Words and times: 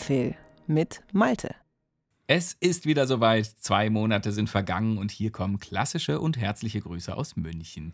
MPhil 0.00 0.34
mit 0.66 1.02
Malte. 1.12 1.54
Es 2.26 2.54
ist 2.54 2.86
wieder 2.86 3.06
soweit. 3.06 3.46
Zwei 3.46 3.90
Monate 3.90 4.32
sind 4.32 4.48
vergangen 4.48 4.96
und 4.96 5.10
hier 5.10 5.30
kommen 5.30 5.58
klassische 5.58 6.20
und 6.20 6.38
herzliche 6.38 6.80
Grüße 6.80 7.14
aus 7.14 7.36
München. 7.36 7.92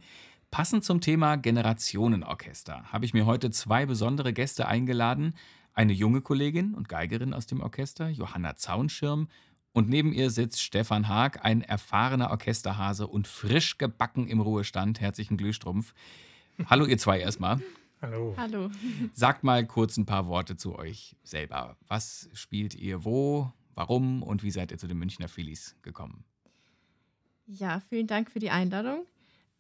Passend 0.52 0.84
zum 0.84 1.00
Thema 1.00 1.37
Generationenorchester 1.37 2.84
habe 2.92 3.05
ich 3.06 3.12
mir 3.12 3.27
heute 3.27 3.50
zwei 3.50 3.87
besondere 3.87 4.32
Gäste 4.32 4.69
eingeladen. 4.69 5.34
Eine 5.73 5.92
junge 5.92 6.20
Kollegin 6.20 6.74
und 6.74 6.88
Geigerin 6.88 7.34
aus 7.34 7.47
dem 7.47 7.61
Orchester, 7.61 8.09
Johanna 8.09 8.56
Zaunschirm, 8.56 9.28
und 9.73 9.88
neben 9.88 10.12
ihr 10.12 10.30
sitzt 10.30 10.62
Stefan 10.62 11.09
Haag, 11.09 11.45
ein 11.45 11.61
erfahrener 11.61 12.30
Orchesterhase 12.30 13.09
und 13.09 13.27
frisch 13.27 13.78
gebacken 13.78 14.28
im 14.28 14.41
Ruhestand. 14.41 15.00
Herzlichen 15.00 15.36
Glühstrumpf. 15.36 15.92
Hallo 16.66 16.86
ihr 16.86 16.98
zwei 16.98 17.20
erstmal. 17.20 17.61
Hallo. 18.02 18.34
Hallo. 18.36 18.70
Sagt 19.12 19.42
mal 19.42 19.66
kurz 19.66 19.96
ein 19.96 20.06
paar 20.06 20.27
Worte 20.27 20.56
zu 20.56 20.77
euch 20.78 21.16
selber. 21.23 21.77
Was 21.88 22.28
spielt 22.34 22.74
ihr 22.74 23.05
wo? 23.05 23.52
Warum 23.74 24.22
und 24.22 24.42
wie 24.42 24.50
seid 24.50 24.70
ihr 24.70 24.78
zu 24.78 24.86
den 24.86 24.98
Münchner 24.98 25.28
Phillies 25.28 25.77
gekommen? 25.82 26.24
Ja, 27.46 27.80
vielen 27.88 28.06
Dank 28.06 28.30
für 28.30 28.38
die 28.38 28.50
Einladung. 28.50 29.06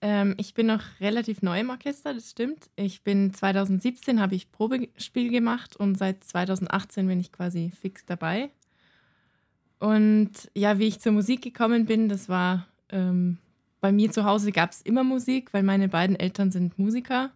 Ähm, 0.00 0.34
ich 0.38 0.54
bin 0.54 0.66
noch 0.66 0.82
relativ 1.00 1.42
neu 1.42 1.60
im 1.60 1.70
Orchester, 1.70 2.12
das 2.12 2.30
stimmt. 2.30 2.68
Ich 2.76 3.02
bin 3.02 3.32
2017 3.32 4.20
habe 4.20 4.34
ich 4.34 4.50
Probespiel 4.52 5.30
gemacht 5.30 5.76
und 5.76 5.96
seit 5.96 6.24
2018 6.24 7.06
bin 7.06 7.20
ich 7.20 7.32
quasi 7.32 7.70
fix 7.70 8.04
dabei. 8.04 8.50
Und 9.78 10.32
ja, 10.54 10.78
wie 10.78 10.86
ich 10.86 11.00
zur 11.00 11.12
Musik 11.12 11.42
gekommen 11.42 11.86
bin, 11.86 12.08
das 12.08 12.28
war 12.28 12.66
ähm, 12.90 13.38
bei 13.80 13.92
mir 13.92 14.10
zu 14.10 14.24
Hause 14.24 14.52
gab 14.52 14.72
es 14.72 14.82
immer 14.82 15.04
Musik, 15.04 15.52
weil 15.52 15.62
meine 15.62 15.88
beiden 15.88 16.16
Eltern 16.16 16.50
sind 16.50 16.78
Musiker. 16.78 17.30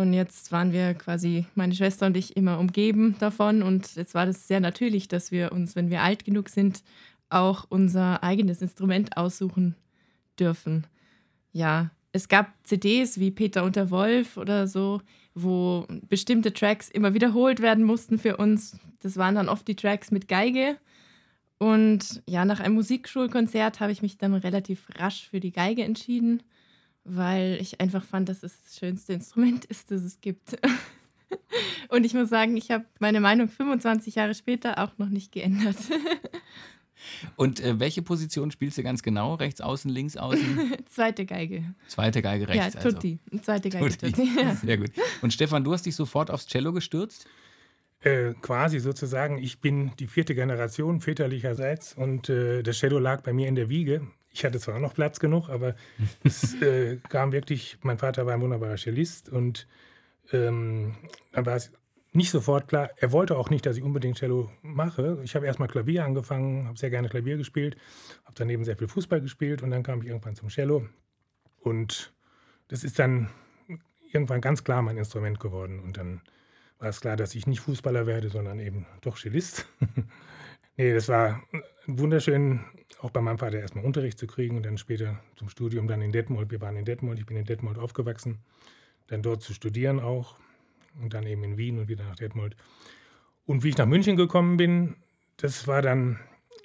Und 0.00 0.14
jetzt 0.14 0.50
waren 0.50 0.72
wir 0.72 0.94
quasi, 0.94 1.44
meine 1.54 1.74
Schwester 1.74 2.06
und 2.06 2.16
ich, 2.16 2.36
immer 2.36 2.58
umgeben 2.58 3.16
davon. 3.18 3.62
Und 3.62 3.94
jetzt 3.96 4.14
war 4.14 4.24
das 4.24 4.48
sehr 4.48 4.60
natürlich, 4.60 5.08
dass 5.08 5.30
wir 5.30 5.52
uns, 5.52 5.76
wenn 5.76 5.90
wir 5.90 6.02
alt 6.02 6.24
genug 6.24 6.48
sind, 6.48 6.82
auch 7.28 7.66
unser 7.68 8.22
eigenes 8.22 8.62
Instrument 8.62 9.16
aussuchen 9.16 9.76
dürfen. 10.38 10.86
Ja, 11.52 11.90
es 12.12 12.28
gab 12.28 12.52
CDs 12.64 13.20
wie 13.20 13.30
Peter 13.30 13.62
und 13.62 13.76
der 13.76 13.90
Wolf 13.90 14.36
oder 14.36 14.66
so, 14.66 15.02
wo 15.34 15.86
bestimmte 16.08 16.52
Tracks 16.52 16.88
immer 16.88 17.14
wiederholt 17.14 17.60
werden 17.60 17.84
mussten 17.84 18.18
für 18.18 18.38
uns. 18.38 18.78
Das 19.00 19.16
waren 19.16 19.34
dann 19.34 19.48
oft 19.48 19.68
die 19.68 19.76
Tracks 19.76 20.10
mit 20.10 20.28
Geige. 20.28 20.76
Und 21.58 22.22
ja, 22.26 22.46
nach 22.46 22.60
einem 22.60 22.74
Musikschulkonzert 22.74 23.80
habe 23.80 23.92
ich 23.92 24.00
mich 24.00 24.16
dann 24.16 24.32
relativ 24.34 24.88
rasch 24.96 25.28
für 25.28 25.40
die 25.40 25.52
Geige 25.52 25.84
entschieden 25.84 26.42
weil 27.04 27.58
ich 27.60 27.80
einfach 27.80 28.04
fand, 28.04 28.28
dass 28.28 28.42
es 28.42 28.62
das 28.62 28.78
schönste 28.78 29.12
Instrument 29.12 29.64
ist, 29.64 29.90
das 29.90 30.02
es 30.02 30.20
gibt. 30.20 30.58
Und 31.88 32.04
ich 32.04 32.14
muss 32.14 32.28
sagen, 32.28 32.56
ich 32.56 32.70
habe 32.70 32.84
meine 32.98 33.20
Meinung 33.20 33.48
25 33.48 34.16
Jahre 34.16 34.34
später 34.34 34.78
auch 34.78 34.98
noch 34.98 35.08
nicht 35.08 35.32
geändert. 35.32 35.76
Und 37.36 37.60
äh, 37.60 37.80
welche 37.80 38.02
Position 38.02 38.50
spielst 38.50 38.78
du 38.78 38.82
ganz 38.82 39.02
genau? 39.02 39.34
Rechts 39.34 39.60
außen, 39.60 39.90
links 39.90 40.16
außen? 40.16 40.74
Zweite 40.90 41.24
Geige. 41.24 41.74
Zweite 41.88 42.22
Geige 42.22 42.48
rechts. 42.48 42.74
Ja, 42.74 42.80
Tutti. 42.80 43.18
Also. 43.30 43.44
Zweite 43.44 43.70
Geige 43.70 43.88
Tutti. 43.88 44.12
Tutti. 44.12 44.30
Ja. 44.38 44.54
Sehr 44.54 44.76
gut. 44.76 44.90
Und 45.22 45.32
Stefan, 45.32 45.64
du 45.64 45.72
hast 45.72 45.86
dich 45.86 45.96
sofort 45.96 46.30
aufs 46.30 46.46
Cello 46.46 46.72
gestürzt? 46.72 47.26
Äh, 48.00 48.34
quasi 48.40 48.78
sozusagen. 48.78 49.38
Ich 49.38 49.60
bin 49.60 49.92
die 49.98 50.06
vierte 50.06 50.34
Generation 50.34 51.00
väterlicherseits 51.00 51.94
und 51.94 52.28
äh, 52.28 52.62
das 52.62 52.78
Cello 52.78 52.98
lag 52.98 53.22
bei 53.22 53.32
mir 53.32 53.48
in 53.48 53.54
der 53.54 53.68
Wiege. 53.68 54.06
Ich 54.32 54.44
hatte 54.44 54.60
zwar 54.60 54.78
noch 54.78 54.94
Platz 54.94 55.18
genug, 55.18 55.48
aber 55.48 55.74
es 56.22 56.54
äh, 56.62 56.98
kam 57.08 57.32
wirklich, 57.32 57.78
mein 57.82 57.98
Vater 57.98 58.26
war 58.26 58.34
ein 58.34 58.40
wunderbarer 58.40 58.76
Cellist 58.76 59.28
und 59.28 59.66
ähm, 60.32 60.94
dann 61.32 61.46
war 61.46 61.56
es 61.56 61.72
nicht 62.12 62.30
sofort 62.30 62.68
klar, 62.68 62.90
er 62.96 63.12
wollte 63.12 63.36
auch 63.36 63.50
nicht, 63.50 63.66
dass 63.66 63.76
ich 63.76 63.82
unbedingt 63.82 64.18
Cello 64.18 64.50
mache. 64.62 65.20
Ich 65.22 65.36
habe 65.36 65.46
erstmal 65.46 65.68
Klavier 65.68 66.04
angefangen, 66.04 66.66
habe 66.66 66.78
sehr 66.78 66.90
gerne 66.90 67.08
Klavier 67.08 67.36
gespielt, 67.36 67.76
habe 68.24 68.34
daneben 68.36 68.64
sehr 68.64 68.76
viel 68.76 68.88
Fußball 68.88 69.20
gespielt 69.20 69.62
und 69.62 69.70
dann 69.70 69.82
kam 69.82 70.02
ich 70.02 70.08
irgendwann 70.08 70.34
zum 70.34 70.48
Cello 70.48 70.86
und 71.60 72.12
das 72.68 72.84
ist 72.84 72.98
dann 72.98 73.30
irgendwann 74.12 74.40
ganz 74.40 74.64
klar 74.64 74.82
mein 74.82 74.96
Instrument 74.96 75.38
geworden 75.38 75.80
und 75.80 75.96
dann 75.96 76.20
war 76.78 76.88
es 76.88 77.00
klar, 77.00 77.16
dass 77.16 77.34
ich 77.34 77.46
nicht 77.46 77.60
Fußballer 77.60 78.06
werde, 78.06 78.30
sondern 78.30 78.58
eben 78.58 78.86
doch 79.02 79.16
Cellist. 79.18 79.66
nee, 80.80 80.94
das 80.94 81.08
war 81.08 81.42
wunderschön, 81.86 82.60
auch 83.00 83.10
bei 83.10 83.20
meinem 83.20 83.38
Vater 83.38 83.60
erstmal 83.60 83.84
Unterricht 83.84 84.18
zu 84.18 84.26
kriegen 84.26 84.56
und 84.56 84.64
dann 84.64 84.78
später 84.78 85.20
zum 85.36 85.50
Studium 85.50 85.86
dann 85.86 86.00
in 86.00 86.10
Detmold. 86.10 86.50
Wir 86.50 86.60
waren 86.62 86.76
in 86.76 86.86
Detmold, 86.86 87.18
ich 87.18 87.26
bin 87.26 87.36
in 87.36 87.44
Detmold 87.44 87.78
aufgewachsen, 87.78 88.38
dann 89.08 89.22
dort 89.22 89.42
zu 89.42 89.52
studieren 89.52 90.00
auch 90.00 90.36
und 91.02 91.12
dann 91.12 91.26
eben 91.26 91.44
in 91.44 91.58
Wien 91.58 91.78
und 91.78 91.88
wieder 91.88 92.04
nach 92.04 92.16
Detmold. 92.16 92.56
Und 93.44 93.62
wie 93.62 93.68
ich 93.68 93.76
nach 93.76 93.86
München 93.86 94.16
gekommen 94.16 94.56
bin, 94.56 94.96
das 95.36 95.66
war 95.66 95.82
dann 95.82 96.18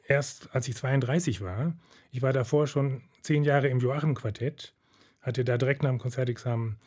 erst, 0.07 0.53
als 0.55 0.67
ich 0.69 0.75
32 0.75 1.41
war. 1.41 1.73
Ich 2.11 2.21
war 2.21 2.31
davor 2.31 2.67
schon 2.67 3.01
zehn 3.21 3.43
Jahre 3.43 3.67
im 3.67 3.79
Joachim-Quartett, 3.79 4.73
hatte 5.21 5.43
da 5.43 5.57
direkt 5.57 5.83
nach 5.83 5.89
dem 5.89 5.99
Konzertexamen 5.99 6.77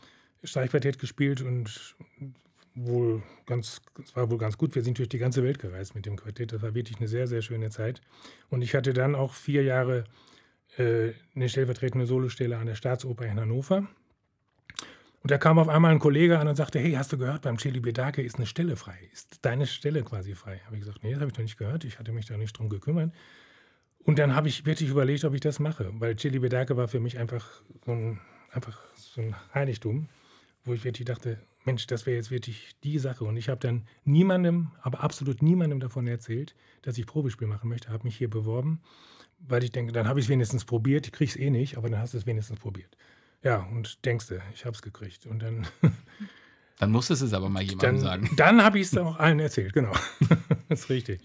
Streichquartett 0.45 0.99
gespielt 0.99 1.43
und 1.43 1.95
wohl 2.87 3.23
ganz, 3.47 3.81
es 4.03 4.15
war 4.17 4.31
wohl 4.31 4.39
ganz 4.39 4.59
gut. 4.59 4.75
Wir 4.75 4.83
sind 4.83 4.99
durch 4.99 5.09
die 5.09 5.19
ganze 5.19 5.43
Welt 5.43 5.59
gereist 5.59 5.95
mit 5.95 6.07
dem 6.07 6.17
Quartett. 6.17 6.53
Das 6.53 6.63
war 6.63 6.75
wirklich 6.75 6.99
eine 6.99 7.09
sehr, 7.09 7.27
sehr 7.27 7.43
schöne 7.43 7.71
Zeit. 7.71 8.01
Und 8.51 8.63
ich 8.63 8.75
hatte 8.75 8.93
dann 8.93 9.15
auch 9.15 9.35
vier 9.35 9.63
Jahre 9.63 10.05
äh, 10.77 11.13
eine 11.35 11.49
stellvertretende 11.49 12.07
Solostelle 12.07 12.59
an 12.59 12.67
der 12.67 12.75
Staatsoper 12.75 13.27
in 13.27 13.41
Hannover. 13.41 13.87
Und 15.23 15.31
da 15.31 15.39
kam 15.39 15.59
auf 15.59 15.69
einmal 15.69 15.93
ein 15.93 15.99
Kollege 15.99 16.39
an 16.39 16.47
und 16.47 16.57
sagte, 16.57 16.79
hey, 16.79 16.93
hast 16.93 17.13
du 17.13 17.19
gehört, 17.19 17.43
beim 17.43 17.59
Chili 17.59 17.81
Bedake 17.81 18.23
ist 18.23 18.37
eine 18.37 18.47
Stelle 18.47 18.77
frei. 18.77 18.99
Ist 19.13 19.45
deine 19.45 19.67
Stelle 19.67 20.03
quasi 20.03 20.35
frei? 20.35 20.61
Habe 20.65 20.77
ich 20.77 20.81
gesagt, 20.83 21.03
nee, 21.03 21.11
das 21.11 21.21
habe 21.21 21.31
ich 21.31 21.37
noch 21.37 21.43
nicht 21.43 21.59
gehört. 21.59 21.85
Ich 21.85 21.99
hatte 21.99 22.13
mich 22.13 22.27
da 22.27 22.37
nicht 22.37 22.57
drum 22.57 22.69
gekümmert. 22.69 23.13
Und 24.05 24.19
dann 24.19 24.35
habe 24.35 24.49
ich 24.49 24.65
wirklich 24.65 24.89
überlegt, 24.89 25.25
ob 25.25 25.35
ich 25.35 25.41
das 25.41 25.59
mache, 25.59 25.91
weil 25.99 26.17
Chili 26.17 26.39
Bedake 26.39 26.77
war 26.77 26.89
für 26.89 27.01
mich 27.01 27.19
einfach 27.19 27.47
so 27.85 27.93
ein, 27.93 28.21
einfach 28.53 28.81
so 28.95 29.21
ein 29.21 29.35
Heiligtum, 29.53 30.09
wo 30.65 30.73
ich 30.73 30.85
wirklich 30.85 31.05
dachte, 31.05 31.39
Mensch, 31.69 31.87
das 31.87 32.07
wäre 32.07 32.17
jetzt 32.17 32.31
wirklich 32.31 32.73
die 32.83 32.99
Sache. 32.99 33.25
Und 33.25 33.37
ich 33.37 33.49
habe 33.49 33.61
dann 33.61 33.85
niemandem, 34.05 34.71
aber 34.83 35.03
absolut 35.03 35.43
niemandem 35.43 35.81
davon 35.81 36.07
erzählt, 36.07 36.55
dass 36.83 36.97
ich 36.99 37.07
Probespiel 37.07 37.47
machen 37.47 37.69
möchte, 37.69 37.91
habe 37.91 38.05
mich 38.05 38.17
hier 38.17 38.31
beworben, 38.31 38.81
weil 39.39 39.63
ich 39.63 39.71
denke, 39.71 39.93
dann 39.93 40.09
habe 40.09 40.19
ich 40.19 40.27
es 40.27 40.31
wenigstens 40.31 40.65
probiert. 40.65 41.07
Ich 41.07 41.13
kriege 41.13 41.31
es 41.31 41.37
eh 41.37 41.51
nicht, 41.51 41.77
aber 41.77 41.89
dann 41.89 42.01
hast 42.01 42.15
du 42.15 42.19
es 42.19 42.27
wenigstens 42.27 42.59
probiert. 42.59 42.97
Ja, 43.43 43.59
und 43.59 44.05
denkst 44.05 44.29
du, 44.29 44.41
ich 44.55 44.65
habe 44.65 44.75
es 44.75 44.83
gekriegt. 44.83 45.27
Und 45.27 45.43
dann. 45.43 45.67
Dann 46.81 46.93
musstest 46.93 47.23
du 47.23 47.27
es 47.27 47.33
aber 47.33 47.49
mal 47.49 47.61
jemandem 47.61 47.97
dann, 47.97 48.01
sagen. 48.01 48.31
Dann 48.37 48.63
habe 48.63 48.79
ich 48.79 48.87
es 48.87 48.97
auch 48.97 49.19
allen 49.19 49.41
erzählt, 49.41 49.73
genau. 49.73 49.93
das 50.69 50.83
ist 50.83 50.91
richtig. 50.91 51.21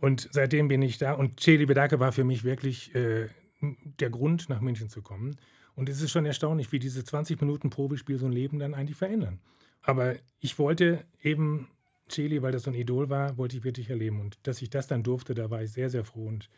Und 0.00 0.28
seitdem 0.32 0.66
bin 0.66 0.82
ich 0.82 0.98
da. 0.98 1.12
Und 1.12 1.36
Cheli 1.36 1.66
Bedake 1.66 2.00
war 2.00 2.10
für 2.10 2.24
mich 2.24 2.42
wirklich 2.42 2.92
äh, 2.92 3.28
der 3.60 4.10
Grund, 4.10 4.48
nach 4.48 4.60
München 4.60 4.88
zu 4.88 5.00
kommen. 5.00 5.36
Und 5.74 5.88
es 5.88 6.02
ist 6.02 6.10
schon 6.10 6.26
erstaunlich, 6.26 6.72
wie 6.72 6.78
diese 6.78 7.04
20 7.04 7.40
Minuten 7.40 7.70
Probespiel 7.70 8.18
so 8.18 8.26
ein 8.26 8.32
Leben 8.32 8.58
dann 8.58 8.74
eigentlich 8.74 8.96
verändern. 8.96 9.40
Aber 9.82 10.14
ich 10.38 10.58
wollte 10.58 11.04
eben 11.22 11.68
Chili, 12.08 12.42
weil 12.42 12.52
das 12.52 12.64
so 12.64 12.70
ein 12.70 12.74
Idol 12.74 13.08
war, 13.08 13.36
wollte 13.38 13.56
ich 13.56 13.64
wirklich 13.64 13.90
erleben. 13.90 14.20
Und 14.20 14.38
dass 14.42 14.62
ich 14.62 14.70
das 14.70 14.86
dann 14.86 15.02
durfte, 15.02 15.34
da 15.34 15.50
war 15.50 15.62
ich 15.62 15.72
sehr, 15.72 15.90
sehr 15.90 16.04
froh 16.04 16.26
und 16.26 16.48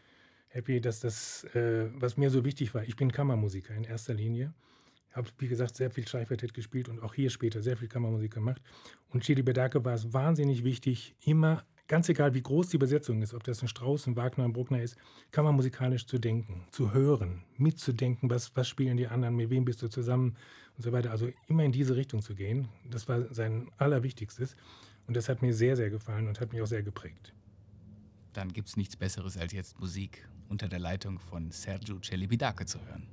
happy, 0.48 0.80
dass 0.80 1.00
das, 1.00 1.44
äh, 1.54 1.88
was 1.94 2.16
mir 2.16 2.30
so 2.30 2.44
wichtig 2.44 2.74
war, 2.74 2.84
ich 2.84 2.96
bin 2.96 3.10
Kammermusiker 3.12 3.74
in 3.74 3.84
erster 3.84 4.14
Linie. 4.14 4.52
Habe, 5.12 5.28
wie 5.38 5.48
gesagt, 5.48 5.76
sehr 5.76 5.90
viel 5.90 6.06
Streichquartett 6.06 6.54
gespielt 6.54 6.88
und 6.88 7.00
auch 7.00 7.14
hier 7.14 7.30
später 7.30 7.62
sehr 7.62 7.76
viel 7.76 7.88
Kammermusik 7.88 8.34
gemacht. 8.34 8.60
Und 9.08 9.22
Chili 9.22 9.42
Bedake 9.42 9.84
war 9.84 9.94
es 9.94 10.12
wahnsinnig 10.12 10.64
wichtig, 10.64 11.14
immer 11.20 11.64
ganz 11.88 12.08
egal 12.08 12.34
wie 12.34 12.42
groß 12.42 12.68
die 12.68 12.78
Besetzung 12.78 13.22
ist, 13.22 13.34
ob 13.34 13.44
das 13.44 13.62
ein 13.62 13.68
Strauß, 13.68 14.06
ein 14.06 14.16
Wagner, 14.16 14.44
ein 14.44 14.52
Bruckner 14.52 14.82
ist, 14.82 14.96
kann 15.30 15.44
man 15.44 15.54
musikalisch 15.54 16.06
zu 16.06 16.18
denken, 16.18 16.66
zu 16.70 16.92
hören, 16.92 17.42
mitzudenken, 17.56 18.30
was, 18.30 18.54
was 18.56 18.68
spielen 18.68 18.96
die 18.96 19.06
anderen, 19.06 19.36
mit 19.36 19.50
wem 19.50 19.64
bist 19.64 19.82
du 19.82 19.88
zusammen 19.88 20.36
und 20.76 20.82
so 20.82 20.92
weiter. 20.92 21.10
Also 21.10 21.28
immer 21.46 21.64
in 21.64 21.72
diese 21.72 21.96
Richtung 21.96 22.22
zu 22.22 22.34
gehen, 22.34 22.68
das 22.90 23.08
war 23.08 23.32
sein 23.32 23.70
Allerwichtigstes. 23.78 24.56
Und 25.06 25.16
das 25.16 25.28
hat 25.28 25.42
mir 25.42 25.52
sehr, 25.52 25.76
sehr 25.76 25.90
gefallen 25.90 26.28
und 26.28 26.40
hat 26.40 26.52
mich 26.52 26.62
auch 26.62 26.66
sehr 26.66 26.82
geprägt. 26.82 27.34
Dann 28.32 28.52
gibt 28.52 28.68
es 28.68 28.76
nichts 28.76 28.96
Besseres, 28.96 29.36
als 29.36 29.52
jetzt 29.52 29.78
Musik 29.78 30.26
unter 30.48 30.68
der 30.68 30.78
Leitung 30.78 31.18
von 31.18 31.50
Sergio 31.50 32.00
Celibidache 32.00 32.64
zu 32.64 32.78
hören. 32.86 33.06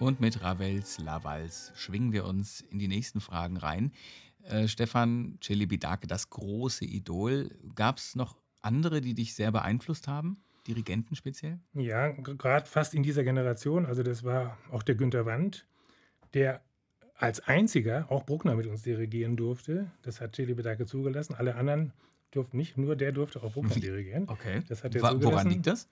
Und 0.00 0.18
mit 0.18 0.42
Ravels 0.42 0.98
Lavals 0.98 1.72
schwingen 1.74 2.12
wir 2.12 2.24
uns 2.24 2.62
in 2.62 2.78
die 2.78 2.88
nächsten 2.88 3.20
Fragen 3.20 3.58
rein. 3.58 3.92
Äh, 4.44 4.66
Stefan 4.66 5.38
Celibidake, 5.42 6.06
das 6.06 6.30
große 6.30 6.86
Idol. 6.86 7.50
Gab 7.74 7.98
es 7.98 8.16
noch 8.16 8.34
andere, 8.62 9.02
die 9.02 9.12
dich 9.12 9.34
sehr 9.34 9.52
beeinflusst 9.52 10.08
haben? 10.08 10.42
Dirigenten 10.66 11.16
speziell? 11.16 11.60
Ja, 11.74 12.08
gerade 12.12 12.64
fast 12.64 12.94
in 12.94 13.02
dieser 13.02 13.24
Generation. 13.24 13.84
Also 13.84 14.02
das 14.02 14.24
war 14.24 14.56
auch 14.70 14.82
der 14.82 14.94
Günter 14.94 15.26
Wand, 15.26 15.66
der 16.32 16.62
als 17.14 17.40
einziger 17.40 18.10
auch 18.10 18.24
Bruckner 18.24 18.54
mit 18.54 18.66
uns 18.66 18.82
dirigieren 18.82 19.36
durfte. 19.36 19.90
Das 20.00 20.22
hat 20.22 20.34
Celibidake 20.34 20.86
zugelassen. 20.86 21.34
Alle 21.34 21.56
anderen 21.56 21.92
durften 22.30 22.56
nicht, 22.56 22.78
nur 22.78 22.96
der 22.96 23.12
durfte 23.12 23.42
auch 23.42 23.52
Bruckner 23.52 23.74
dirigieren. 23.80 24.28
Okay. 24.28 24.62
Das 24.66 24.82
hat 24.82 24.94
er 24.94 25.02
Wa-. 25.02 25.22
Woran 25.22 25.50
liegt 25.50 25.66
das? 25.66 25.88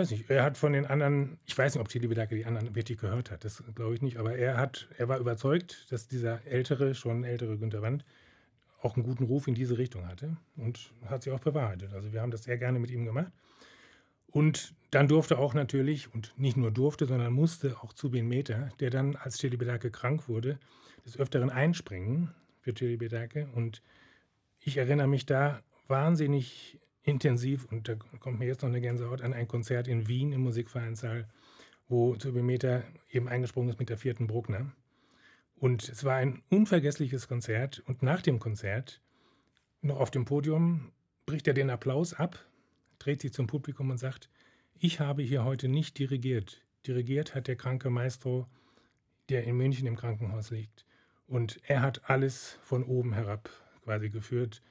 Weiß 0.00 0.10
nicht, 0.12 0.30
er 0.30 0.44
hat 0.44 0.56
von 0.56 0.72
den 0.72 0.86
anderen, 0.86 1.38
ich 1.44 1.56
weiß 1.56 1.74
nicht, 1.74 1.80
ob 1.82 1.88
Chili 1.88 2.06
Bedake 2.06 2.34
die 2.34 2.46
anderen 2.46 2.74
wirklich 2.74 2.96
gehört 2.96 3.30
hat, 3.30 3.44
das 3.44 3.62
glaube 3.74 3.94
ich 3.94 4.00
nicht, 4.00 4.16
aber 4.16 4.34
er 4.34 4.56
hat, 4.56 4.88
er 4.96 5.08
war 5.08 5.18
überzeugt, 5.18 5.92
dass 5.92 6.08
dieser 6.08 6.46
ältere, 6.46 6.94
schon 6.94 7.22
ältere 7.22 7.58
Günter 7.58 7.82
Wand 7.82 8.06
auch 8.80 8.96
einen 8.96 9.04
guten 9.04 9.24
Ruf 9.24 9.46
in 9.46 9.54
diese 9.54 9.76
Richtung 9.76 10.06
hatte 10.06 10.38
und 10.56 10.92
hat 11.04 11.22
sich 11.22 11.32
auch 11.34 11.40
bewahrheitet. 11.40 11.92
Also 11.92 12.14
wir 12.14 12.22
haben 12.22 12.30
das 12.30 12.44
sehr 12.44 12.56
gerne 12.56 12.78
mit 12.78 12.90
ihm 12.90 13.04
gemacht. 13.04 13.30
Und 14.28 14.74
dann 14.90 15.06
durfte 15.06 15.38
auch 15.38 15.52
natürlich, 15.52 16.14
und 16.14 16.32
nicht 16.38 16.56
nur 16.56 16.70
durfte, 16.70 17.04
sondern 17.04 17.34
musste 17.34 17.76
auch 17.82 17.92
Zubin 17.92 18.26
Meter, 18.26 18.70
der 18.80 18.88
dann, 18.88 19.16
als 19.16 19.36
Chili 19.36 19.58
Bedake 19.58 19.90
krank 19.90 20.28
wurde, 20.28 20.58
des 21.04 21.18
Öfteren 21.18 21.50
einspringen 21.50 22.32
für 22.60 22.72
Chili 22.72 22.96
Bedake. 22.96 23.48
Und 23.54 23.82
ich 24.60 24.78
erinnere 24.78 25.08
mich 25.08 25.26
da 25.26 25.60
wahnsinnig 25.88 26.78
intensiv, 27.02 27.64
und 27.66 27.88
da 27.88 27.94
kommt 27.94 28.38
mir 28.38 28.46
jetzt 28.46 28.62
noch 28.62 28.68
eine 28.68 28.80
Gänsehaut 28.80 29.22
an, 29.22 29.32
ein 29.32 29.48
Konzert 29.48 29.88
in 29.88 30.08
Wien 30.08 30.32
im 30.32 30.42
Musikvereinssaal, 30.42 31.28
wo 31.88 32.16
Meter 32.42 32.84
eben 33.10 33.28
eingesprungen 33.28 33.70
ist 33.70 33.78
mit 33.78 33.88
der 33.88 33.98
vierten 33.98 34.26
Bruckner. 34.26 34.72
Und 35.56 35.88
es 35.88 36.04
war 36.04 36.16
ein 36.16 36.42
unvergessliches 36.48 37.28
Konzert. 37.28 37.82
Und 37.86 38.02
nach 38.02 38.22
dem 38.22 38.38
Konzert, 38.38 39.02
noch 39.82 40.00
auf 40.00 40.10
dem 40.10 40.24
Podium, 40.24 40.92
bricht 41.26 41.46
er 41.48 41.54
den 41.54 41.68
Applaus 41.68 42.14
ab, 42.14 42.38
dreht 42.98 43.20
sich 43.20 43.32
zum 43.32 43.46
Publikum 43.46 43.90
und 43.90 43.98
sagt, 43.98 44.30
ich 44.78 45.00
habe 45.00 45.22
hier 45.22 45.44
heute 45.44 45.68
nicht 45.68 45.98
dirigiert. 45.98 46.64
Dirigiert 46.86 47.34
hat 47.34 47.48
der 47.48 47.56
kranke 47.56 47.90
Maestro, 47.90 48.46
der 49.28 49.44
in 49.44 49.56
München 49.56 49.86
im 49.86 49.96
Krankenhaus 49.96 50.50
liegt. 50.50 50.86
Und 51.26 51.60
er 51.64 51.82
hat 51.82 52.08
alles 52.08 52.58
von 52.62 52.82
oben 52.82 53.12
herab 53.12 53.50
quasi 53.84 54.08
geführt. 54.08 54.62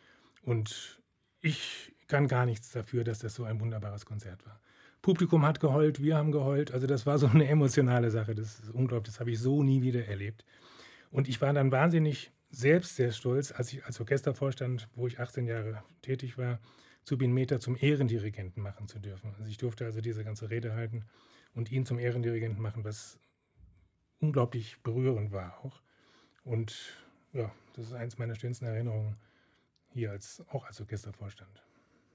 Und 0.41 1.00
ich 1.41 1.93
kann 2.10 2.28
gar 2.28 2.46
nichts 2.46 2.72
dafür, 2.72 3.06
dass 3.06 3.20
das 3.20 3.36
so 3.36 3.46
ein 3.46 3.62
wunderbares 3.62 4.06
Konzert 4.06 4.46
war. 4.46 4.60
Publikum 5.01 5.46
hat 5.46 5.62
geheult, 5.62 6.01
wir 6.04 6.18
haben 6.18 6.34
geheult. 6.34 6.72
Also 6.72 6.86
das 6.86 7.06
war 7.06 7.18
so 7.18 7.28
eine 7.28 7.48
emotionale 7.48 8.12
Sache. 8.12 8.36
Das 8.36 8.60
ist 8.60 8.72
unglaublich. 8.72 9.13
Das 9.13 9.22
habe 9.22 9.32
ich 9.32 9.39
so 9.39 9.63
nie 9.63 9.82
wieder 9.82 10.06
erlebt. 10.06 10.44
Und 11.12 11.30
ich 11.30 11.39
war 11.39 11.54
dann 11.54 11.72
wahnsinnig 11.72 12.32
selbst 12.51 12.96
sehr 12.96 13.12
stolz, 13.12 13.54
als 13.54 13.72
ich 13.72 13.86
als 13.86 14.00
Orchestervorstand, 14.00 14.89
wo 14.96 15.08
ich 15.08 15.20
18 15.20 15.46
Jahre 15.46 15.84
tätig 16.01 16.38
war, 16.38 16.60
Zubin 17.04 17.32
Meter 17.32 17.60
zum 17.60 17.78
Ehrendirigenten 17.80 18.62
machen 18.62 18.88
zu 18.88 19.00
dürfen. 19.00 19.34
Also 19.38 19.50
ich 19.50 19.58
durfte 19.58 19.86
also 19.86 20.01
diese 20.01 20.24
ganze 20.24 20.50
Rede 20.50 20.74
halten 20.74 21.06
und 21.54 21.72
ihn 21.72 21.86
zum 21.86 21.98
Ehrendirigenten 21.98 22.62
machen, 22.62 22.84
was 22.84 23.20
unglaublich 24.20 24.82
berührend 24.84 25.32
war 25.32 25.60
auch. 25.63 25.82
Und 26.44 26.75
ja, 27.34 27.51
das 27.75 27.86
ist 27.86 27.94
eins 27.94 28.18
meiner 28.18 28.36
schönsten 28.36 28.66
Erinnerungen 28.66 29.16
hier 29.92 30.12
als 30.12 30.44
auch 30.50 30.66
als 30.66 30.82
Orchestervorstand. 30.82 31.63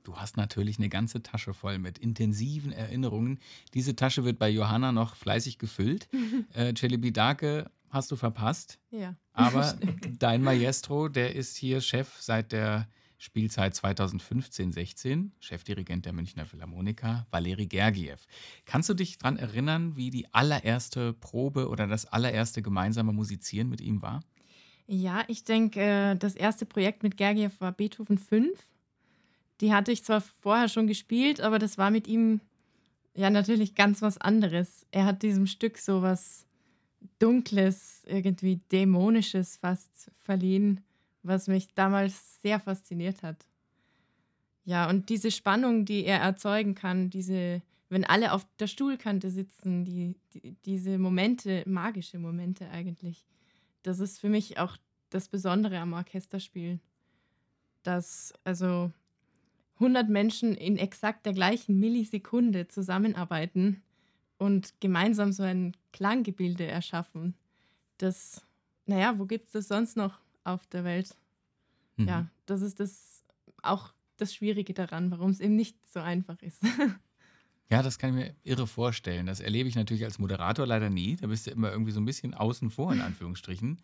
Du 0.05 0.17
hast 0.17 0.37
natürlich 0.37 0.79
eine 0.79 0.89
ganze 0.91 1.23
Tasche 1.23 1.55
voll 1.55 1.79
mit 1.79 1.99
intensiven 1.99 2.71
Erinnerungen. 2.73 3.41
Diese 3.73 3.97
Tasche 3.97 4.25
wird 4.25 4.39
bei 4.39 4.49
Johanna 4.51 4.93
noch 4.93 5.17
fleißig 5.17 5.59
gefüllt. 5.59 6.09
äh, 6.55 6.75
Celibidake 6.75 7.71
hast 7.91 8.11
du 8.11 8.17
verpasst, 8.17 8.79
Ja. 8.91 9.17
aber 9.33 9.77
dein 10.19 10.43
Maestro, 10.43 11.09
der 11.09 11.35
ist 11.35 11.57
hier 11.57 11.81
Chef 11.81 12.21
seit 12.21 12.53
der 12.53 12.87
Spielzeit 13.19 13.73
2015-16, 13.75 15.31
Chefdirigent 15.41 16.05
der 16.05 16.13
Münchner 16.13 16.45
Philharmoniker, 16.45 17.27
Valeri 17.31 17.67
Gergiev. 17.67 18.27
Kannst 18.67 18.89
du 18.91 18.95
dich 18.95 19.17
daran 19.19 19.39
erinnern, 19.39 19.97
wie 19.97 20.11
die 20.11 20.27
allererste 20.35 21.15
Probe 21.15 21.69
oder 21.69 21.87
das 21.87 22.05
allererste 22.07 22.61
gemeinsame 22.61 23.13
Musizieren 23.13 23.69
mit 23.71 23.81
ihm 23.81 24.03
war? 24.03 24.21
Ja, 24.87 25.25
ich 25.29 25.45
denke, 25.45 25.81
äh, 25.81 26.17
das 26.17 26.35
erste 26.35 26.67
Projekt 26.67 27.03
mit 27.03 27.17
Gergiev 27.17 27.59
war 27.61 27.73
Beethoven 27.73 28.19
5. 28.19 28.51
Die 29.61 29.73
hatte 29.73 29.93
ich 29.93 30.05
zwar 30.05 30.21
vorher 30.21 30.69
schon 30.69 30.87
gespielt, 30.87 31.41
aber 31.41 31.59
das 31.59 31.79
war 31.79 31.91
mit 31.91 32.07
ihm 32.07 32.41
ja 33.15 33.31
natürlich 33.31 33.75
ganz 33.75 34.03
was 34.03 34.19
anderes. 34.19 34.87
Er 34.91 35.05
hat 35.07 35.23
diesem 35.23 35.47
Stück 35.47 35.79
so 35.79 36.03
was 36.03 36.47
Dunkles, 37.19 38.03
irgendwie 38.07 38.57
Dämonisches 38.73 39.57
fast 39.57 40.11
verliehen, 40.19 40.81
was 41.23 41.47
mich 41.47 41.73
damals 41.75 42.41
sehr 42.43 42.61
fasziniert 42.61 43.23
hat. 43.23 43.47
Ja, 44.65 44.89
und 44.89 45.11
diese 45.11 45.31
Spannung, 45.31 45.85
die 45.85 46.05
er 46.05 46.21
erzeugen 46.21 46.75
kann, 46.75 47.11
diese, 47.11 47.63
wenn 47.91 48.05
alle 48.05 48.33
auf 48.33 48.47
der 48.59 48.67
Stuhlkante 48.67 49.31
sitzen, 49.31 49.85
die, 49.85 50.17
die, 50.33 50.57
diese 50.65 50.99
Momente, 50.99 51.63
magische 51.67 52.19
Momente 52.19 52.71
eigentlich, 52.71 53.27
das 53.83 54.01
ist 54.01 54.19
für 54.19 54.31
mich 54.31 54.59
auch 54.59 54.77
das 55.11 55.29
Besondere 55.29 55.79
am 55.79 55.93
Orchesterspielen. 55.93 56.81
Dass 57.83 58.33
also 58.45 58.91
100 59.75 60.09
Menschen 60.09 60.55
in 60.55 60.77
exakt 60.77 61.27
der 61.27 61.33
gleichen 61.33 61.79
Millisekunde 61.79 62.69
zusammenarbeiten 62.69 63.83
und 64.39 64.75
gemeinsam 64.81 65.33
so 65.33 65.43
ein 65.43 65.77
Klanggebilde 65.93 66.65
erschaffen. 66.65 67.35
Das, 67.99 68.43
naja, 68.87 69.19
wo 69.19 69.27
gibt 69.27 69.47
es 69.47 69.53
das 69.53 69.69
sonst 69.69 69.97
noch 69.97 70.19
auf 70.45 70.67
der 70.67 70.85
Welt? 70.85 71.17
Mhm. 71.97 72.09
Ja, 72.09 72.27
das 72.47 72.63
ist 72.63 72.81
das 72.81 73.25
auch 73.63 73.93
das 74.17 74.35
Schwierige 74.35 74.75
daran, 74.75 75.11
warum 75.11 75.31
es 75.31 75.41
eben 75.41 75.57
nicht 75.57 75.77
so 75.87 76.01
einfach 76.01 76.41
ist. 76.43 76.63
Ja, 77.71 77.83
das 77.83 77.99
kann 77.99 78.11
ich 78.11 78.17
mir 78.17 78.35
irre 78.45 78.67
vorstellen. 78.67 79.27
Das 79.27 79.41
erlebe 79.41 79.69
ich 79.69 79.75
natürlich 79.75 80.05
als 80.05 80.19
Moderator 80.19 80.67
leider 80.67 80.91
nie. 80.91 81.17
Da 81.17 81.27
bist 81.27 81.47
du 81.47 81.51
immer 81.51 81.73
irgendwie 81.73 81.93
so 81.93 82.01
ein 82.01 82.05
bisschen 82.05 82.35
außen 82.35 82.71
vor, 82.71 82.93
in 82.93 83.01
Anführungsstrichen. 83.01 83.81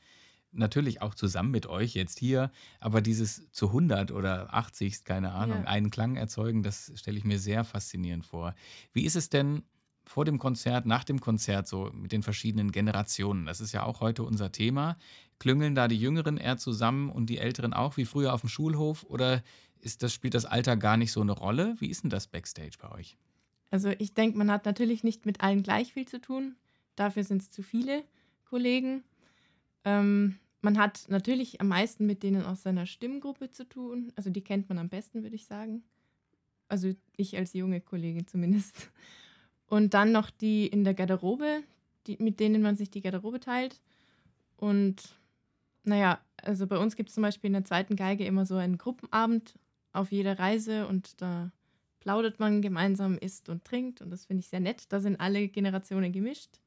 Natürlich 0.53 1.01
auch 1.01 1.15
zusammen 1.15 1.51
mit 1.53 1.67
euch 1.67 1.95
jetzt 1.95 2.19
hier, 2.19 2.51
aber 2.81 3.01
dieses 3.01 3.51
zu 3.53 3.69
100 3.69 4.11
oder 4.11 4.53
80, 4.53 5.05
keine 5.05 5.33
Ahnung, 5.33 5.63
Ja. 5.63 5.69
einen 5.69 5.91
Klang 5.91 6.17
erzeugen, 6.17 6.63
das 6.63 6.93
stelle 6.97 7.19
ich 7.19 7.25
mir 7.25 7.39
sehr 7.39 7.63
faszinierend 7.65 8.27
vor. 8.27 8.55
Wie 8.93 9.05
ist 9.05 9.15
es 9.17 9.29
denn 9.29 9.63
vor 10.05 10.25
dem 10.25 10.39
Konzert, 10.41 10.87
nach 10.87 11.05
dem 11.05 11.21
Konzert 11.21 11.69
so 11.69 11.91
mit 11.93 12.11
den 12.11 12.25
verschiedenen 12.25 12.73
Generationen? 12.73 13.47
Das 13.47 13.61
ist 13.61 13.71
ja 13.73 13.85
auch 13.85 14.01
heute 14.01 14.25
unser 14.25 14.51
Thema. 14.51 14.97
Klüngeln 15.39 15.77
da 15.77 15.87
die 15.87 15.99
Jüngeren 15.99 16.37
eher 16.37 16.57
zusammen 16.57 17.11
und 17.11 17.27
die 17.27 17.39
Älteren 17.39 17.73
auch, 17.73 17.97
wie 17.97 18.05
früher 18.05 18.35
auf 18.35 18.41
dem 18.41 18.49
Schulhof? 18.51 19.05
Oder 19.05 19.45
ist 19.79 20.03
das, 20.03 20.13
spielt 20.13 20.35
das 20.35 20.47
Alter 20.47 20.77
gar 20.77 20.97
nicht 20.97 21.13
so 21.13 21.21
eine 21.21 21.33
Rolle? 21.33 21.77
Wie 21.79 21.91
ist 21.91 22.03
denn 22.03 22.11
das 22.11 22.27
Backstage 22.27 22.77
bei 22.81 22.91
euch? 22.91 23.17
Also 23.71 23.91
ich 23.99 24.15
denke, 24.15 24.37
man 24.37 24.51
hat 24.51 24.65
natürlich 24.67 25.05
nicht 25.05 25.27
mit 25.27 25.43
allen 25.43 25.63
gleich 25.63 25.93
viel 25.93 26.09
zu 26.09 26.21
tun. 26.21 26.57
Dafür 26.97 27.23
sind 27.23 27.41
es 27.43 27.51
zu 27.53 27.63
viele 27.63 28.03
Kollegen. 28.45 29.05
Ähm, 29.85 30.37
man 30.63 30.79
hat 30.79 31.07
natürlich 31.09 31.61
am 31.61 31.69
meisten 31.69 32.07
mit 32.07 32.23
denen 32.23 32.45
aus 32.45 32.63
seiner 32.63 32.87
Stimmgruppe 32.87 33.51
zu 33.51 33.69
tun. 33.69 34.13
Also 34.17 34.31
die 34.31 34.43
kennt 34.43 34.69
man 34.69 34.79
am 34.79 34.89
besten, 34.89 35.23
würde 35.23 35.37
ich 35.37 35.47
sagen. 35.47 35.83
Also 36.69 36.93
ich 37.17 37.37
als 37.37 37.53
junge 37.55 37.81
Kollegin 37.81 38.27
zumindest. 38.27 38.91
Und 39.67 39.95
dann 39.95 40.13
noch 40.13 40.31
die 40.31 40.67
in 40.67 40.85
der 40.85 40.95
Garderobe, 40.95 41.63
die, 42.07 42.17
mit 42.19 42.41
denen 42.41 42.61
man 42.61 42.77
sich 42.77 42.91
die 42.91 43.01
Garderobe 43.01 43.41
teilt. 43.41 43.81
Und 44.57 45.17
naja, 45.85 46.21
also 46.43 46.67
bei 46.67 46.77
uns 46.77 46.97
gibt 46.97 47.09
es 47.09 47.15
zum 47.15 47.23
Beispiel 47.23 47.49
in 47.49 47.55
der 47.55 47.65
zweiten 47.65 47.97
Geige 47.97 48.25
immer 48.25 48.47
so 48.47 48.57
einen 48.57 48.79
Gruppenabend 48.79 49.55
auf 49.93 50.13
jeder 50.13 50.39
Reise 50.39 50.87
und 50.87 51.21
da 51.21 51.51
plaudert 52.01 52.41
man 52.41 52.63
gemeinsam, 52.63 53.19
isst 53.19 53.49
und 53.49 53.65
trinkt 53.65 54.01
und 54.01 54.11
das 54.11 54.25
finde 54.25 54.41
ich 54.41 54.49
sehr 54.49 54.61
nett. 54.61 54.85
Da 54.91 55.01
sind 55.01 55.21
alle 55.21 55.49
Generationen 55.49 56.13
gemischt. 56.13 56.61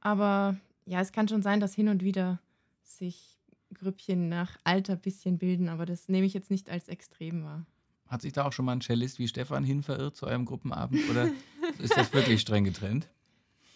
Aber 0.00 0.56
ja, 0.90 1.00
es 1.00 1.12
kann 1.12 1.28
schon 1.28 1.40
sein, 1.40 1.60
dass 1.60 1.72
hin 1.72 1.88
und 1.88 2.02
wieder 2.02 2.40
sich 2.82 3.38
Grüppchen 3.74 4.28
nach 4.28 4.56
Alter 4.64 4.94
ein 4.94 5.00
bisschen 5.00 5.38
bilden, 5.38 5.68
aber 5.68 5.86
das 5.86 6.08
nehme 6.08 6.26
ich 6.26 6.34
jetzt 6.34 6.50
nicht 6.50 6.68
als 6.68 6.88
extrem 6.88 7.44
wahr. 7.44 7.64
Hat 8.08 8.22
sich 8.22 8.32
da 8.32 8.44
auch 8.44 8.52
schon 8.52 8.64
mal 8.64 8.72
ein 8.72 8.80
Cellist 8.80 9.20
wie 9.20 9.28
Stefan 9.28 9.62
hin 9.62 9.84
verirrt 9.84 10.16
zu 10.16 10.26
eurem 10.26 10.44
Gruppenabend 10.44 11.08
oder 11.08 11.30
ist 11.78 11.96
das 11.96 12.12
wirklich 12.12 12.40
streng 12.40 12.64
getrennt? 12.64 13.08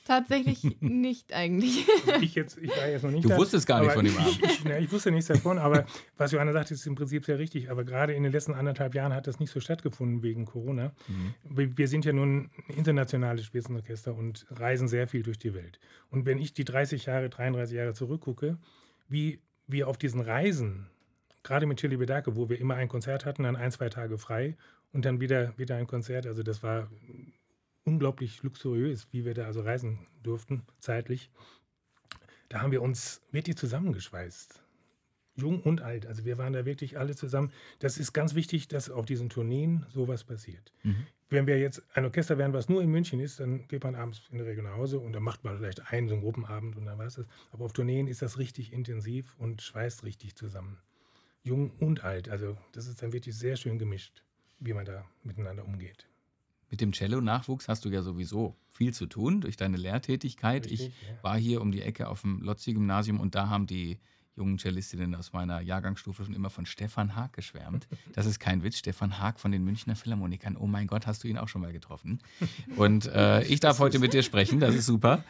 Tatsächlich 0.05 0.63
nicht 0.81 1.33
eigentlich. 1.33 1.87
Ich, 2.21 2.35
jetzt, 2.35 2.59
ich 2.59 2.71
war 2.71 2.89
jetzt 2.89 3.03
noch 3.03 3.11
nicht 3.11 3.25
Du 3.25 3.31
da, 3.31 3.39
wusstest 3.39 3.67
gar 3.67 3.81
nicht 3.81 3.93
von 3.93 4.05
dem 4.05 4.13
ich, 4.13 4.21
Abend. 4.21 4.41
Ich, 4.43 4.65
ne, 4.65 4.79
ich 4.79 4.93
wusste 4.93 5.11
nichts 5.11 5.29
davon, 5.29 5.59
aber 5.59 5.87
was 6.19 6.31
Johanna 6.31 6.53
sagt, 6.53 6.71
ist 6.71 6.87
im 6.87 6.95
Prinzip 6.95 7.25
sehr 7.25 7.39
richtig. 7.39 7.71
Aber 7.71 7.85
gerade 7.85 8.13
in 8.13 8.23
den 8.23 8.31
letzten 8.31 8.53
anderthalb 8.53 8.95
Jahren 8.95 9.15
hat 9.15 9.27
das 9.27 9.41
nicht 9.41 9.51
so 9.51 9.61
stattgefunden 9.61 10.23
wegen 10.23 10.45
Corona. 10.45 10.93
Mhm. 11.09 11.35
Wir 11.49 11.79
wir 11.79 11.89
sind 11.89 12.05
ja 12.05 12.13
nun 12.13 12.51
ein 12.69 12.75
internationales 12.77 13.47
Spitzenorchester 13.47 14.15
und 14.15 14.47
reisen 14.51 14.89
sehr 14.89 15.09
viel 15.09 15.23
durch 15.23 15.39
die 15.39 15.55
Welt. 15.55 15.81
Und 16.11 16.27
wenn 16.27 16.39
ich 16.39 16.53
die 16.53 16.65
30 16.65 17.07
Jahre, 17.07 17.31
33 17.31 17.75
Jahre 17.75 17.95
zurückgucke, 17.95 18.59
wie 19.09 19.41
wir 19.67 19.89
auf 19.89 19.97
diesen 19.97 20.21
Reisen, 20.21 20.87
gerade 21.43 21.65
mit 21.65 21.81
Chili 21.81 21.97
Bedake, 21.97 22.37
wo 22.37 22.51
wir 22.51 22.61
immer 22.61 22.75
ein 22.75 22.89
Konzert 22.89 23.25
hatten, 23.25 23.45
dann 23.45 23.57
ein, 23.57 23.73
zwei 23.73 23.89
Tage 23.89 24.19
frei 24.19 24.57
und 24.93 25.07
dann 25.07 25.21
wieder, 25.21 25.57
wieder 25.57 25.77
ein 25.77 25.87
Konzert, 25.87 26.27
also 26.27 26.43
das 26.43 26.63
war 26.63 26.91
unglaublich 27.85 28.43
luxuriös, 28.43 29.09
wie 29.13 29.25
wir 29.25 29.35
da 29.35 29.45
also 29.47 29.61
reisen 29.61 30.07
durften, 30.23 30.63
zeitlich, 30.79 31.31
da 32.49 32.61
haben 32.61 32.73
wir 32.73 32.83
uns 32.83 33.21
wirklich 33.31 33.57
zusammengeschweißt. 33.57 34.63
Jung 35.37 35.63
und 35.63 35.83
alt. 35.83 36.07
Also 36.07 36.25
wir 36.25 36.39
waren 36.39 36.53
da 36.53 36.65
wirklich 36.65 36.99
alle 36.99 37.17
zusammen. 37.17 37.51
Das 37.81 37.99
ist 37.99 38.13
ganz 38.13 38.35
wichtig, 38.35 38.69
dass 38.69 38.91
auf 38.91 39.05
diesen 39.05 39.29
Tourneen 39.29 39.85
sowas 39.93 40.23
passiert. 40.25 40.73
Mhm. 40.85 41.07
Wenn 41.29 41.47
wir 41.47 41.59
jetzt 41.59 41.83
ein 41.95 42.05
Orchester 42.05 42.39
wären, 42.39 42.53
was 42.53 42.69
nur 42.69 42.83
in 42.83 42.91
München 42.91 43.19
ist, 43.19 43.41
dann 43.41 43.67
geht 43.67 43.83
man 43.83 43.97
abends 43.97 44.23
in 44.31 44.39
der 44.39 44.47
Regel 44.47 44.63
nach 44.63 44.77
Hause 44.77 45.01
und 45.01 45.13
dann 45.13 45.23
macht 45.23 45.43
man 45.43 45.57
vielleicht 45.57 45.93
einen 45.93 46.07
so 46.07 46.15
einen 46.15 46.23
Gruppenabend 46.23 46.77
und 46.77 46.85
dann 46.85 46.99
war 46.99 47.07
es 47.07 47.15
das. 47.15 47.27
Aber 47.51 47.65
auf 47.65 47.73
Tourneen 47.73 48.07
ist 48.07 48.23
das 48.23 48.39
richtig 48.39 48.73
intensiv 48.73 49.35
und 49.39 49.61
schweißt 49.61 50.05
richtig 50.05 50.37
zusammen. 50.37 50.79
Jung 51.43 51.73
und 51.81 52.05
alt. 52.05 52.29
Also 52.29 52.57
das 52.73 52.87
ist 52.87 53.03
dann 53.03 53.13
wirklich 53.13 53.37
sehr 53.37 53.57
schön 53.57 53.79
gemischt, 53.79 54.23
wie 54.61 54.73
man 54.73 54.85
da 54.85 55.05
miteinander 55.25 55.65
umgeht. 55.65 56.07
Mit 56.75 56.81
dem 56.81 56.91
Cello-Nachwuchs 56.91 57.69
hast 57.69 57.85
du 57.85 57.89
ja 57.89 58.03
sowieso 58.03 58.57
viel 58.69 58.93
zu 58.93 59.07
tun 59.07 59.41
durch 59.41 59.57
deine 59.57 59.77
Lehrtätigkeit. 59.77 60.65
Richtig, 60.65 60.81
ich 60.81 61.09
ja. 61.09 61.23
war 61.23 61.39
hier 61.39 61.61
um 61.61 61.71
die 61.71 61.83
Ecke 61.83 62.09
auf 62.09 62.23
dem 62.23 62.43
Lotzi-Gymnasium 62.43 63.21
und 63.21 63.37
da 63.37 63.49
haben 63.49 63.69
die 63.69 64.01
jungen 64.35 64.59
Cellistinnen 64.59 65.15
aus 65.15 65.33
meiner 65.33 65.61
Jahrgangsstufe 65.61 66.25
schon 66.25 66.35
immer 66.35 66.51
von 66.51 66.67
Stefan 66.67 67.15
Haag 67.15 67.33
geschwärmt. 67.33 67.87
Das 68.13 68.27
ist 68.27 68.41
kein 68.41 68.65
Witz, 68.65 68.79
Stefan 68.79 69.21
Haag 69.21 69.39
von 69.39 69.53
den 69.53 69.63
Münchner 69.63 69.95
Philharmonikern. 69.95 70.57
Oh 70.57 70.67
mein 70.67 70.89
Gott, 70.89 71.07
hast 71.07 71.23
du 71.23 71.29
ihn 71.29 71.39
auch 71.39 71.47
schon 71.47 71.61
mal 71.61 71.73
getroffen? 71.73 72.19
Und 72.75 73.07
äh, 73.07 73.45
ich 73.45 73.61
darf 73.61 73.79
heute 73.79 74.01
mit 74.01 74.13
dir 74.13 74.25
sprechen, 74.25 74.59
das 74.59 74.75
ist 74.75 74.87
super. 74.87 75.23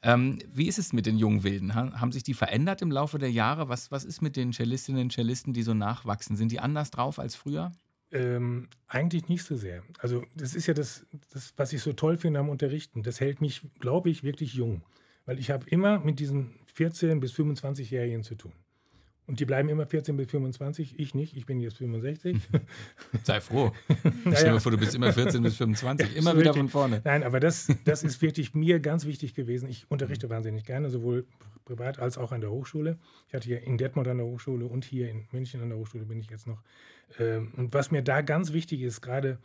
Ähm, 0.00 0.38
wie 0.52 0.68
ist 0.68 0.78
es 0.78 0.92
mit 0.92 1.06
den 1.06 1.18
jungen 1.18 1.42
Wilden? 1.42 1.74
Haben 1.74 2.12
sich 2.12 2.22
die 2.22 2.34
verändert 2.34 2.82
im 2.82 2.92
Laufe 2.92 3.18
der 3.18 3.32
Jahre? 3.32 3.68
Was, 3.68 3.90
was 3.90 4.04
ist 4.04 4.22
mit 4.22 4.36
den 4.36 4.52
Cellistinnen 4.52 5.02
und 5.02 5.12
Cellisten, 5.12 5.54
die 5.54 5.64
so 5.64 5.74
nachwachsen? 5.74 6.36
Sind 6.36 6.52
die 6.52 6.60
anders 6.60 6.92
drauf 6.92 7.18
als 7.18 7.34
früher? 7.34 7.72
Ähm, 8.14 8.68
eigentlich 8.86 9.28
nicht 9.28 9.42
so 9.42 9.56
sehr. 9.56 9.82
Also 9.98 10.24
das 10.36 10.54
ist 10.54 10.68
ja 10.68 10.74
das, 10.74 11.04
das, 11.32 11.52
was 11.56 11.72
ich 11.72 11.82
so 11.82 11.92
toll 11.92 12.16
finde 12.16 12.38
am 12.38 12.48
Unterrichten. 12.48 13.02
Das 13.02 13.20
hält 13.20 13.40
mich, 13.40 13.62
glaube 13.80 14.08
ich, 14.08 14.22
wirklich 14.22 14.54
jung. 14.54 14.82
Weil 15.26 15.40
ich 15.40 15.50
habe 15.50 15.68
immer 15.68 15.98
mit 15.98 16.20
diesen 16.20 16.54
14- 16.76 17.18
bis 17.18 17.32
25-Jährigen 17.32 18.22
zu 18.22 18.36
tun. 18.36 18.52
Und 19.26 19.40
die 19.40 19.46
bleiben 19.46 19.70
immer 19.70 19.86
14 19.86 20.16
bis 20.18 20.30
25, 20.30 20.98
ich 20.98 21.14
nicht, 21.14 21.34
ich 21.34 21.46
bin 21.46 21.58
jetzt 21.58 21.78
65. 21.78 22.36
Sei 23.22 23.40
froh. 23.40 23.72
Ich 24.26 24.38
stelle 24.38 24.52
mir 24.52 24.60
vor, 24.60 24.70
du 24.70 24.78
bist 24.78 24.94
immer 24.94 25.12
14 25.12 25.42
bis 25.42 25.56
25, 25.56 26.14
immer 26.16 26.38
wieder 26.38 26.52
von 26.52 26.68
vorne. 26.68 27.00
Nein, 27.04 27.22
aber 27.22 27.40
das, 27.40 27.68
das 27.84 28.04
ist 28.04 28.20
wirklich 28.20 28.54
mir 28.54 28.80
ganz 28.80 29.06
wichtig 29.06 29.34
gewesen. 29.34 29.68
Ich 29.70 29.86
unterrichte 29.90 30.28
wahnsinnig 30.28 30.64
gerne, 30.64 30.90
sowohl 30.90 31.24
privat 31.64 31.98
als 31.98 32.18
auch 32.18 32.32
an 32.32 32.42
der 32.42 32.50
Hochschule. 32.50 32.98
Ich 33.28 33.34
hatte 33.34 33.46
hier 33.46 33.62
in 33.62 33.78
Detmold 33.78 34.08
an 34.08 34.18
der 34.18 34.26
Hochschule 34.26 34.66
und 34.66 34.84
hier 34.84 35.08
in 35.08 35.26
München 35.32 35.62
an 35.62 35.70
der 35.70 35.78
Hochschule 35.78 36.04
bin 36.04 36.20
ich 36.20 36.28
jetzt 36.28 36.46
noch. 36.46 36.62
Ähm, 37.18 37.52
und 37.56 37.72
was 37.72 37.90
mir 37.90 38.02
da 38.02 38.20
ganz 38.20 38.52
wichtig 38.52 38.82
ist, 38.82 39.00
gerade 39.00 39.38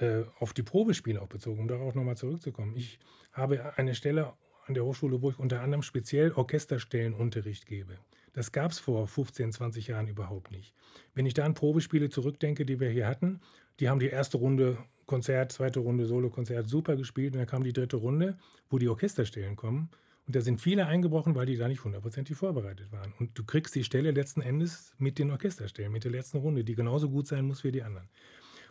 äh, 0.00 0.22
auf 0.38 0.54
die 0.54 0.62
Probespiele 0.62 1.20
auch 1.20 1.28
bezogen, 1.28 1.60
um 1.60 1.68
darauf 1.68 1.94
nochmal 1.94 2.16
zurückzukommen. 2.16 2.74
Ich 2.76 2.98
habe 3.32 3.76
eine 3.76 3.94
Stelle 3.94 4.32
an 4.66 4.72
der 4.72 4.84
Hochschule, 4.84 5.20
wo 5.20 5.30
ich 5.30 5.38
unter 5.38 5.60
anderem 5.60 5.82
speziell 5.82 6.32
Orchesterstellenunterricht 6.32 7.66
gebe. 7.66 7.98
Das 8.38 8.52
gab 8.52 8.70
es 8.70 8.78
vor 8.78 9.08
15, 9.08 9.50
20 9.50 9.88
Jahren 9.88 10.06
überhaupt 10.06 10.52
nicht. 10.52 10.72
Wenn 11.12 11.26
ich 11.26 11.34
da 11.34 11.44
an 11.44 11.54
Probespiele 11.54 12.08
zurückdenke, 12.08 12.64
die 12.64 12.78
wir 12.78 12.88
hier 12.88 13.08
hatten, 13.08 13.40
die 13.80 13.88
haben 13.88 13.98
die 13.98 14.06
erste 14.06 14.36
Runde 14.36 14.78
Konzert, 15.06 15.50
zweite 15.50 15.80
Runde 15.80 16.06
Solokonzert 16.06 16.68
super 16.68 16.94
gespielt 16.94 17.32
und 17.32 17.40
dann 17.40 17.48
kam 17.48 17.64
die 17.64 17.72
dritte 17.72 17.96
Runde, 17.96 18.38
wo 18.70 18.78
die 18.78 18.86
Orchesterstellen 18.88 19.56
kommen. 19.56 19.90
Und 20.28 20.36
da 20.36 20.40
sind 20.40 20.60
viele 20.60 20.86
eingebrochen, 20.86 21.34
weil 21.34 21.46
die 21.46 21.56
da 21.56 21.66
nicht 21.66 21.82
hundertprozentig 21.82 22.36
vorbereitet 22.36 22.92
waren. 22.92 23.12
Und 23.18 23.36
du 23.36 23.42
kriegst 23.42 23.74
die 23.74 23.82
Stelle 23.82 24.12
letzten 24.12 24.40
Endes 24.40 24.94
mit 24.98 25.18
den 25.18 25.32
Orchesterstellen, 25.32 25.90
mit 25.90 26.04
der 26.04 26.12
letzten 26.12 26.38
Runde, 26.38 26.62
die 26.62 26.76
genauso 26.76 27.10
gut 27.10 27.26
sein 27.26 27.44
muss 27.44 27.64
wie 27.64 27.72
die 27.72 27.82
anderen. 27.82 28.08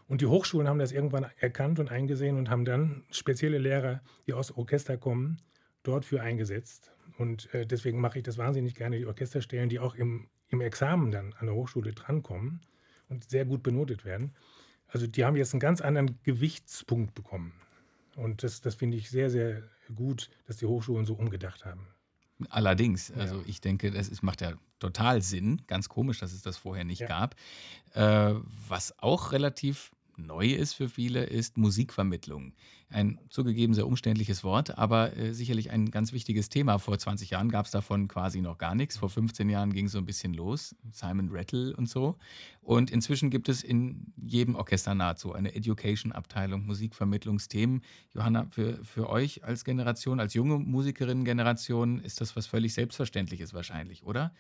Und 0.08 0.22
die 0.22 0.28
Hochschulen 0.28 0.70
haben 0.70 0.80
das 0.80 0.94
irgendwann 0.94 1.26
erkannt 1.40 1.82
und 1.82 1.92
eingesehen 1.92 2.38
und 2.38 2.50
haben 2.50 2.64
dann 2.64 3.04
spezielle 3.12 3.58
Lehrer, 3.58 4.00
die 4.28 4.34
aus 4.34 4.50
Orchester 4.50 4.96
kommen, 4.96 5.42
dort 5.84 6.06
für 6.06 6.22
eingesetzt. 6.22 6.94
Und 7.18 7.54
äh, 7.54 7.66
deswegen 7.66 8.00
mache 8.00 8.20
ich 8.20 8.24
das 8.24 8.38
wahnsinnig 8.38 8.76
gerne, 8.76 8.98
die 8.98 9.06
Orchesterstellen, 9.06 9.70
die 9.70 9.80
auch 9.80 9.96
im, 9.96 10.28
im 10.50 10.62
Examen 10.62 11.12
dann 11.12 11.34
an 11.40 11.48
der 11.48 11.56
Hochschule 11.56 11.94
drankommen 11.94 12.62
und 13.10 13.30
sehr 13.30 13.46
gut 13.46 13.64
benotet 13.64 14.06
werden. 14.06 14.36
Also 14.88 15.08
die 15.08 15.26
haben 15.26 15.36
jetzt 15.36 15.54
einen 15.54 15.60
ganz 15.60 15.82
anderen 15.82 16.18
Gewichtspunkt 16.24 17.14
bekommen. 17.16 17.54
Und 18.16 18.44
das, 18.44 18.62
das 18.62 18.76
finde 18.76 18.98
ich 18.98 19.10
sehr, 19.10 19.30
sehr 19.30 19.64
gut, 19.96 20.30
dass 20.48 20.58
die 20.58 20.66
Hochschulen 20.66 21.06
so 21.06 21.14
umgedacht 21.14 21.66
haben. 21.66 21.88
Allerdings, 22.50 23.12
also 23.12 23.44
ich 23.48 23.62
denke, 23.62 23.90
das 23.90 24.10
ist, 24.10 24.22
macht 24.22 24.42
ja 24.42 24.54
total 24.80 25.22
Sinn. 25.24 25.62
Ganz 25.66 25.90
komisch, 25.90 26.20
dass 26.20 26.34
es 26.34 26.44
das 26.44 26.58
vorher 26.58 26.84
nicht 26.84 27.00
ja. 27.00 27.08
gab. 27.08 27.36
Äh, 27.94 28.36
was 28.68 28.98
auch 29.00 29.32
relativ 29.32 29.92
neu 30.18 30.48
ist 30.48 30.74
für 30.74 30.90
viele, 30.90 31.24
ist 31.24 31.58
Musikvermittlung. 31.58 32.54
Ein 32.90 33.20
zugegeben 33.30 33.74
sehr 33.74 33.86
umständliches 33.86 34.44
Wort, 34.44 34.78
aber 34.78 35.16
äh, 35.18 35.34
sicherlich 35.34 35.72
ein 35.72 35.92
ganz 35.92 36.14
wichtiges 36.14 36.50
Thema. 36.50 36.78
Vor 36.80 36.98
20 36.98 37.32
Jahren 37.32 37.50
gab 37.50 37.66
es 37.66 37.72
davon 37.72 38.08
quasi 38.08 38.42
noch 38.42 38.58
gar 38.58 38.76
nichts. 38.76 38.98
Vor 38.98 39.10
15 39.10 39.50
Jahren 39.50 39.74
ging 39.74 39.88
es 39.88 39.92
so 39.92 39.98
ein 39.98 40.06
bisschen 40.06 40.34
los, 40.34 40.76
Simon 40.92 41.30
Rattle 41.32 41.76
und 41.76 41.90
so. 41.90 42.18
Und 42.62 42.90
inzwischen 42.90 43.30
gibt 43.30 43.50
es 43.50 43.64
in 43.64 44.14
jedem 44.16 44.56
Orchester 44.56 44.96
nahezu 44.96 45.34
eine 45.34 45.54
Education-Abteilung, 45.54 46.66
Musikvermittlungsthemen. 46.66 47.82
Johanna, 48.14 48.48
für, 48.50 48.84
für 48.84 49.10
euch 49.10 49.44
als 49.44 49.66
Generation, 49.66 50.20
als 50.20 50.34
junge 50.34 50.58
Musikerinnen-Generation 50.58 52.00
ist 52.00 52.22
das 52.22 52.36
was 52.36 52.48
völlig 52.48 52.74
Selbstverständliches 52.74 53.54
wahrscheinlich, 53.54 54.04
oder? 54.04 54.34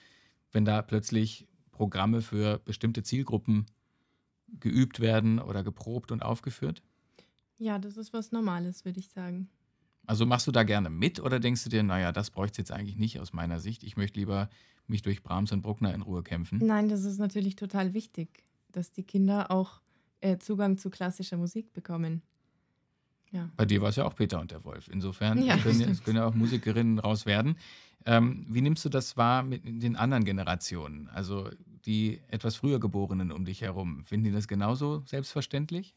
Wenn 0.52 0.66
da 0.66 0.82
plötzlich 0.82 1.48
Programme 1.72 2.22
für 2.22 2.60
bestimmte 2.60 3.04
Zielgruppen 3.04 3.68
geübt 4.60 5.00
werden 5.00 5.40
oder 5.40 5.64
geprobt 5.64 6.12
und 6.12 6.22
aufgeführt? 6.22 6.82
Ja, 7.58 7.80
das 7.80 7.98
ist 7.98 8.14
was 8.14 8.32
Normales, 8.32 8.86
würde 8.86 9.00
ich 9.00 9.10
sagen. 9.10 9.50
Also 10.06 10.26
machst 10.26 10.48
du 10.48 10.52
da 10.52 10.64
gerne 10.64 10.90
mit 10.90 11.20
oder 11.20 11.40
denkst 11.40 11.64
du 11.66 11.70
dir, 11.70 11.84
naja, 11.84 12.12
das 12.12 12.30
bräuchte 12.30 12.54
es 12.62 12.70
jetzt 12.70 12.72
eigentlich 12.72 12.98
nicht 12.98 13.20
aus 13.20 13.34
meiner 13.34 13.60
Sicht. 13.60 13.84
Ich 13.84 13.98
möchte 13.98 14.20
lieber 14.20 14.50
mich 14.88 15.02
durch 15.02 15.22
Brahms 15.22 15.52
und 15.52 15.62
Bruckner 15.62 15.94
in 15.94 16.02
Ruhe 16.02 16.24
kämpfen? 16.24 16.60
Nein, 16.64 16.88
das 16.88 17.04
ist 17.04 17.18
natürlich 17.18 17.58
total 17.58 17.94
wichtig, 17.94 18.44
dass 18.72 18.92
die 18.92 19.04
Kinder 19.04 19.52
auch 19.52 19.82
äh, 20.22 20.38
Zugang 20.38 20.78
zu 20.78 20.90
klassischer 20.90 21.36
Musik 21.38 21.74
bekommen. 21.74 22.22
Ja. 23.32 23.50
Bei 23.58 23.66
dir 23.66 23.82
war 23.82 23.90
es 23.90 23.98
ja 23.98 24.06
auch 24.06 24.16
Peter 24.16 24.40
und 24.40 24.52
der 24.52 24.64
Wolf. 24.64 24.88
Insofern 24.88 25.44
ja, 25.44 25.58
können, 25.58 25.82
ja, 25.82 25.94
können 26.04 26.18
ja 26.18 26.26
auch 26.26 26.34
Musikerinnen 26.34 27.00
raus 27.00 27.26
werden. 27.26 27.58
Ähm, 28.06 28.46
wie 28.48 28.62
nimmst 28.62 28.86
du 28.86 28.90
das 28.90 29.18
wahr 29.18 29.44
mit 29.44 29.66
den 29.66 29.98
anderen 29.98 30.24
Generationen? 30.24 31.10
Also 31.10 31.50
die 31.86 32.22
etwas 32.28 32.56
früher 32.56 32.80
Geborenen 32.80 33.32
um 33.32 33.46
dich 33.46 33.62
herum. 33.62 34.04
Finden 34.06 34.26
die 34.26 34.32
das 34.32 34.48
genauso 34.48 35.04
selbstverständlich? 35.06 35.96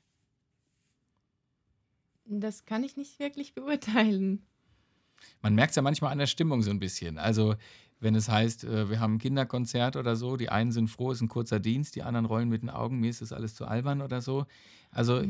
Das 2.25 2.65
kann 2.65 2.85
ich 2.85 2.97
nicht 2.97 3.19
wirklich 3.19 3.55
beurteilen. 3.55 4.47
Man 5.43 5.55
merkt 5.55 5.71
es 5.71 5.77
ja 5.77 5.83
manchmal 5.83 6.13
an 6.13 6.19
der 6.19 6.27
Stimmung 6.27 6.63
so 6.63 6.71
ein 6.71 6.79
bisschen. 6.79 7.19
Also, 7.19 7.57
wenn 7.99 8.15
es 8.15 8.29
heißt, 8.29 8.65
äh, 8.65 8.89
wir 8.89 9.01
haben 9.01 9.15
ein 9.15 9.19
Kinderkonzert 9.19 9.97
oder 9.97 10.17
so, 10.17 10.37
die 10.37 10.49
einen 10.49 10.73
sind 10.73 10.89
froh, 10.89 11.11
es 11.11 11.19
ist 11.19 11.23
ein 11.23 11.29
kurzer 11.29 11.61
Dienst, 11.61 11.97
die 11.97 12.03
anderen 12.03 12.27
rollen 12.27 12.49
mit 12.49 12.63
den 12.63 12.71
Augen, 12.71 13.01
mir 13.01 13.11
ist 13.11 13.21
das 13.21 13.33
alles 13.33 13.55
zu 13.55 13.67
albern 13.67 14.01
oder 14.01 14.23
so. 14.23 14.47
Also, 14.91 15.23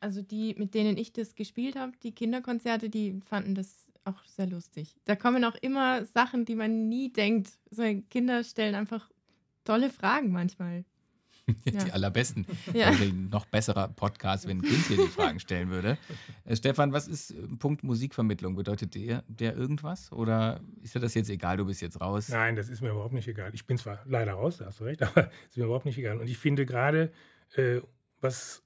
also 0.00 0.22
die, 0.22 0.54
mit 0.54 0.74
denen 0.74 0.96
ich 0.96 1.12
das 1.12 1.34
gespielt 1.34 1.76
habe, 1.76 1.92
die 2.02 2.12
Kinderkonzerte, 2.12 2.88
die 2.88 3.20
fanden 3.24 3.54
das 3.54 3.86
auch 4.04 4.22
sehr 4.24 4.46
lustig. 4.46 4.96
Da 5.04 5.16
kommen 5.16 5.44
auch 5.44 5.56
immer 5.56 6.04
Sachen, 6.04 6.44
die 6.44 6.54
man 6.54 6.88
nie 6.88 7.12
denkt. 7.12 7.50
So 7.70 7.82
Kinder 8.10 8.42
stellen 8.44 8.74
einfach 8.74 9.10
tolle 9.68 9.90
Fragen 9.90 10.32
manchmal. 10.32 10.84
die 11.66 11.74
ja. 11.74 11.92
allerbesten. 11.92 12.46
Ja. 12.74 12.88
Also 12.88 13.04
ein 13.04 13.30
noch 13.30 13.46
besserer 13.46 13.88
Podcast, 13.88 14.46
wenn 14.46 14.58
ein 14.58 14.62
Kind 14.62 14.86
hier 14.86 14.96
die 14.98 15.08
Fragen 15.08 15.40
stellen 15.40 15.70
würde. 15.70 15.96
Äh, 16.44 16.56
Stefan, 16.56 16.92
was 16.92 17.08
ist 17.08 17.30
äh, 17.30 17.46
Punkt 17.58 17.82
Musikvermittlung? 17.82 18.54
Bedeutet 18.54 18.94
der, 18.94 19.24
der 19.28 19.56
irgendwas? 19.56 20.12
Oder 20.12 20.60
ist 20.82 20.94
dir 20.94 21.00
das 21.00 21.14
jetzt 21.14 21.30
egal, 21.30 21.56
du 21.56 21.64
bist 21.64 21.80
jetzt 21.80 22.00
raus? 22.00 22.28
Nein, 22.28 22.54
das 22.54 22.68
ist 22.68 22.82
mir 22.82 22.90
überhaupt 22.90 23.14
nicht 23.14 23.28
egal. 23.28 23.50
Ich 23.54 23.66
bin 23.66 23.78
zwar 23.78 24.00
leider 24.04 24.32
raus, 24.32 24.58
da 24.58 24.66
hast 24.66 24.80
du 24.80 24.84
recht, 24.84 25.02
aber 25.16 25.30
ist 25.48 25.56
mir 25.56 25.64
überhaupt 25.64 25.86
nicht 25.86 25.98
egal. 25.98 26.18
Und 26.18 26.28
ich 26.28 26.36
finde 26.36 26.66
gerade, 26.66 27.12
äh, 27.56 27.80
was 28.20 28.62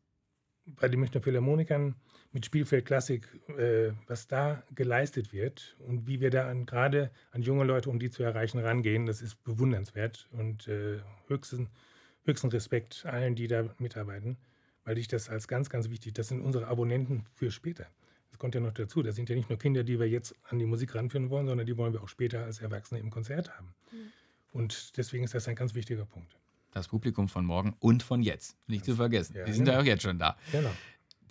bei 0.66 0.88
den 0.88 1.00
Münchner 1.00 1.21
Philharmonikern 1.21 1.94
mit 2.33 2.47
Spielfeld 2.47 2.87
Klassik, 2.87 3.29
äh, 3.59 3.93
was 4.07 4.27
da 4.27 4.62
geleistet 4.75 5.33
wird 5.33 5.77
und 5.87 6.07
wie 6.07 6.21
wir 6.21 6.31
da 6.31 6.53
gerade 6.65 7.11
an 7.31 7.43
junge 7.43 7.65
Leute, 7.65 7.91
um 7.91 7.99
die 7.99 8.11
zu 8.11 8.23
erreichen, 8.23 8.59
rangehen, 8.59 9.07
das 9.07 9.21
ist 9.21 9.43
bewundernswert 9.45 10.29
und 10.33 10.67
äh, 10.69 11.01
höchsten, 11.29 11.69
höchsten 12.25 12.49
Respekt 12.49 13.05
allen, 13.07 13.35
die 13.35 13.49
da 13.49 13.75
mitarbeiten, 13.79 14.39
weil 14.85 14.99
ich 14.99 15.09
das 15.09 15.29
als 15.29 15.47
ganz, 15.47 15.69
ganz 15.69 15.91
wichtig, 15.91 16.15
das 16.15 16.29
sind 16.29 16.41
unsere 16.41 16.69
Abonnenten 16.69 17.25
für 17.35 17.51
später. 17.51 17.87
Das 18.31 18.39
kommt 18.39 18.55
ja 18.55 18.62
noch 18.62 18.73
dazu. 18.73 19.03
Das 19.03 19.15
sind 19.15 19.29
ja 19.29 19.37
nicht 19.37 19.51
nur 19.51 19.59
Kinder, 19.59 19.85
die 19.85 20.01
wir 20.01 20.09
jetzt 20.09 20.35
an 20.49 20.59
die 20.59 20.65
Musik 20.65 20.95
ranführen 20.95 21.29
wollen, 21.29 21.47
sondern 21.47 21.67
die 21.67 21.77
wollen 21.77 21.93
wir 21.93 22.03
auch 22.03 22.09
später 22.09 22.45
als 22.45 22.61
Erwachsene 22.61 22.99
im 22.99 23.11
Konzert 23.11 23.55
haben. 23.55 23.75
Mhm. 23.92 23.97
Und 24.53 24.97
deswegen 24.97 25.25
ist 25.25 25.35
das 25.35 25.49
ein 25.49 25.55
ganz 25.55 25.75
wichtiger 25.75 26.07
Punkt. 26.07 26.35
Das 26.73 26.88
Publikum 26.88 27.29
von 27.29 27.45
morgen 27.45 27.77
und 27.81 28.03
von 28.03 28.23
jetzt. 28.23 28.57
Nicht 28.66 28.87
zu 28.87 28.97
vergessen. 28.97 29.37
Ja, 29.37 29.45
die 29.45 29.53
sind 29.53 29.66
genau. 29.66 29.77
ja 29.77 29.83
auch 29.83 29.87
jetzt 29.87 30.03
schon 30.03 30.18
da. 30.18 30.38
Genau. 30.51 30.71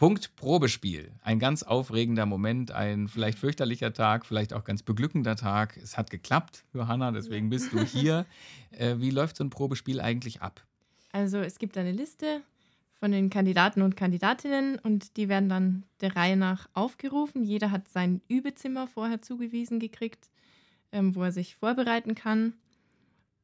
Punkt 0.02 0.36
Probespiel. 0.36 1.12
Ein 1.22 1.38
ganz 1.38 1.62
aufregender 1.62 2.26
Moment, 2.26 2.72
ein 2.72 3.08
vielleicht 3.08 3.38
fürchterlicher 3.38 3.94
Tag, 3.94 4.26
vielleicht 4.26 4.52
auch 4.52 4.64
ganz 4.64 4.82
beglückender 4.82 5.36
Tag. 5.36 5.78
Es 5.78 5.96
hat 5.96 6.10
geklappt, 6.10 6.64
Johanna, 6.74 7.12
deswegen 7.12 7.52
bist 7.52 7.72
du 7.72 7.84
hier. 7.84 8.26
Äh, 8.72 9.00
wie 9.00 9.12
läuft 9.12 9.36
so 9.36 9.44
ein 9.44 9.50
Probespiel 9.52 10.00
eigentlich 10.00 10.42
ab? 10.42 10.64
Also 11.12 11.38
es 11.40 11.60
gibt 11.60 11.78
eine 11.78 11.92
Liste 11.92 12.42
von 13.00 13.12
den 13.12 13.30
Kandidaten 13.30 13.82
und 13.82 13.98
Kandidatinnen 13.98 14.80
und 14.80 15.18
die 15.18 15.28
werden 15.30 15.50
dann 15.50 15.84
der 16.00 16.16
Reihe 16.16 16.38
nach 16.38 16.68
aufgerufen. 16.74 17.44
Jeder 17.44 17.70
hat 17.70 17.90
sein 17.90 18.22
Übezimmer 18.30 18.88
vorher 18.88 19.22
zugewiesen 19.22 19.78
gekriegt, 19.78 20.32
ähm, 20.94 21.14
wo 21.14 21.22
er 21.22 21.34
sich 21.34 21.58
vorbereiten 21.58 22.16
kann. 22.16 22.54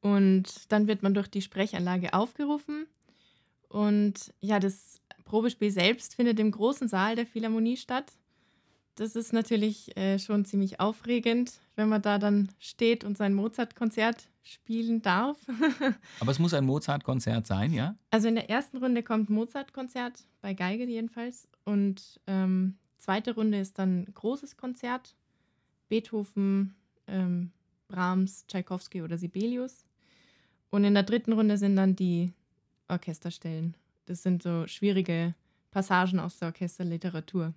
Und 0.02 0.72
dann 0.72 0.88
wird 0.88 1.04
man 1.04 1.14
durch 1.14 1.28
die 1.28 1.42
Sprechanlage 1.42 2.14
aufgerufen. 2.14 2.88
Und 3.68 4.34
ja, 4.40 4.60
das 4.60 5.02
Probespiel 5.28 5.72
selbst 5.72 6.16
findet 6.16 6.40
im 6.40 6.52
großen 6.52 6.88
Saal 6.88 7.16
der 7.16 7.26
Philharmonie 7.26 7.78
statt. 7.78 8.14
Das 8.96 9.16
ist 9.16 9.32
natürlich 9.32 9.96
äh, 9.96 10.18
schon 10.18 10.46
ziemlich 10.46 10.80
aufregend, 10.80 11.60
wenn 11.76 11.88
man 11.88 12.02
da 12.02 12.18
dann 12.18 12.50
steht 12.60 13.04
und 13.04 13.16
sein 13.16 13.36
Mozart-Konzert 13.36 14.28
spielen 14.42 15.04
darf. 15.04 15.38
Aber 16.20 16.32
es 16.32 16.40
muss 16.40 16.56
ein 16.56 16.66
Mozart-Konzert 16.66 17.46
sein, 17.46 17.74
ja? 17.74 17.96
Also 18.10 18.28
in 18.28 18.36
der 18.36 18.50
ersten 18.50 18.78
Runde 18.78 19.04
kommt 19.04 19.30
Mozart-Konzert, 19.30 20.26
bei 20.42 20.56
Geige 20.56 20.86
jedenfalls. 20.86 21.48
Und 21.64 22.20
ähm, 22.26 22.78
zweite 22.98 23.36
Runde 23.36 23.60
ist 23.60 23.78
dann 23.78 24.08
großes 24.16 24.58
Konzert, 24.58 25.16
Beethoven, 25.90 26.74
ähm, 27.06 27.52
Brahms, 27.88 28.48
Tchaikovsky 28.48 29.04
oder 29.04 29.18
Sibelius. 29.20 29.86
Und 30.72 30.86
in 30.86 30.96
der 30.96 31.04
dritten 31.04 31.34
Runde 31.34 31.58
sind 31.58 31.76
dann 31.76 31.96
die 31.96 32.32
Orchesterstellen. 32.88 33.76
Das 34.08 34.24
sind 34.24 34.42
so 34.42 34.66
schwierige 34.68 35.36
Passagen 35.72 36.20
aus 36.20 36.40
der 36.40 36.48
Orchesterliteratur. 36.48 37.54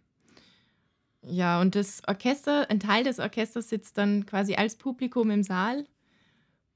Ja, 1.23 1.61
und 1.61 1.75
das 1.75 2.03
Orchester, 2.07 2.69
ein 2.71 2.81
Teil 2.81 3.05
des 3.05 3.19
Orchesters 3.19 3.69
sitzt 3.69 3.99
dann 3.99 4.27
quasi 4.27 4.55
als 4.55 4.77
Publikum 4.77 5.31
im 5.31 5.43
Saal. 5.43 5.87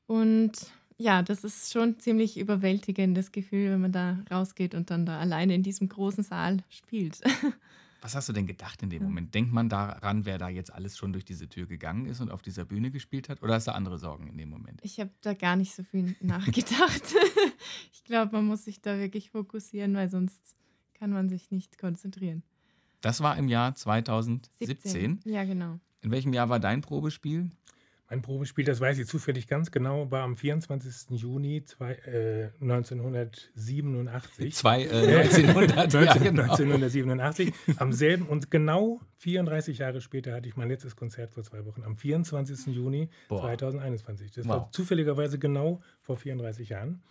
Und 0.07 0.53
ja, 0.97 1.23
das 1.23 1.45
ist 1.45 1.73
schon 1.73 1.99
ziemlich 1.99 2.39
überwältigendes 2.39 3.33
Gefühl, 3.33 3.73
wenn 3.73 3.81
man 3.81 3.93
da 3.93 4.19
rausgeht 4.31 4.75
und 4.75 4.91
dann 4.91 5.07
da 5.07 5.19
alleine 5.19 5.55
in 5.55 5.63
diesem 5.63 5.89
großen 5.89 6.23
Saal 6.23 6.59
spielt. 6.69 7.21
Was 8.05 8.14
hast 8.14 8.29
du 8.29 8.35
denn 8.35 8.47
gedacht 8.47 8.83
in 8.83 8.90
dem 8.90 9.03
Moment? 9.03 9.35
Denkt 9.35 9.51
man 9.51 9.71
daran, 9.71 10.27
wer 10.27 10.37
da 10.37 10.51
jetzt 10.51 10.71
alles 10.71 10.99
schon 10.99 11.14
durch 11.14 11.25
diese 11.25 11.49
Tür 11.49 11.64
gegangen 11.64 12.05
ist 12.05 12.21
und 12.21 12.31
auf 12.31 12.43
dieser 12.43 12.67
Bühne 12.67 12.90
gespielt 12.90 13.31
hat? 13.31 13.43
Oder 13.43 13.55
hast 13.55 13.67
du 13.67 13.75
andere 13.75 13.99
Sorgen 13.99 14.27
in 14.27 14.37
dem 14.37 14.51
Moment? 14.51 14.79
Ich 14.83 15.01
habe 15.01 15.09
da 15.23 15.33
gar 15.33 15.57
nicht 15.57 15.75
so 15.75 15.85
viel 15.85 16.14
nachgedacht. 16.21 17.03
ich 17.95 18.05
glaube, 18.05 18.33
man 18.33 18.45
muss 18.45 18.67
sich 18.67 18.83
da 18.83 18.99
wirklich 18.99 19.31
fokussieren, 19.31 19.95
weil 19.95 20.11
sonst 20.11 20.55
kann 20.93 21.12
man 21.12 21.31
sich 21.31 21.51
nicht 21.51 21.79
konzentrieren. 21.79 22.43
Das 23.01 23.23
war 23.23 23.38
im 23.38 23.49
Jahr 23.49 23.75
2017. 23.75 24.67
17. 24.67 25.21
Ja, 25.25 25.45
genau. 25.45 25.81
In 26.03 26.11
welchem 26.11 26.35
Jahr 26.35 26.51
war 26.51 26.61
dein 26.61 26.83
Probespiel? 26.83 27.49
Mein 28.14 28.22
Probespiel, 28.22 28.64
das 28.64 28.81
weiß 28.81 28.96
ich 28.98 29.09
zufällig 29.09 29.48
ganz 29.48 29.72
genau, 29.72 30.09
war 30.09 30.22
am 30.22 30.37
24. 30.37 31.18
Juni 31.18 31.64
zwei, 31.64 31.94
äh, 31.94 32.50
1987. 32.61 34.55
Zwei, 34.55 34.85
äh, 34.85 35.18
1900, 35.22 35.92
19, 35.92 36.00
ja, 36.00 36.14
genau. 36.14 36.42
1987. 36.42 37.53
Am 37.79 37.92
selben 37.92 38.29
und 38.29 38.53
genau 38.53 39.00
34 39.16 39.79
Jahre 39.79 40.00
später 40.00 40.33
hatte 40.33 40.48
ich 40.48 40.55
mein 40.55 40.68
letztes 40.68 40.94
Konzert 40.94 41.33
vor 41.33 41.42
zwei 41.42 41.66
Wochen, 41.66 41.83
am 41.83 41.96
24. 41.96 42.72
Juni 42.72 43.09
Boah. 43.29 43.40
2021. 43.40 44.31
Das 44.31 44.46
wow. 44.46 44.53
war 44.53 44.70
zufälligerweise 44.70 45.40
genau 45.40 45.81
vor 46.00 46.16
34 46.16 46.68
Jahren, 46.68 47.03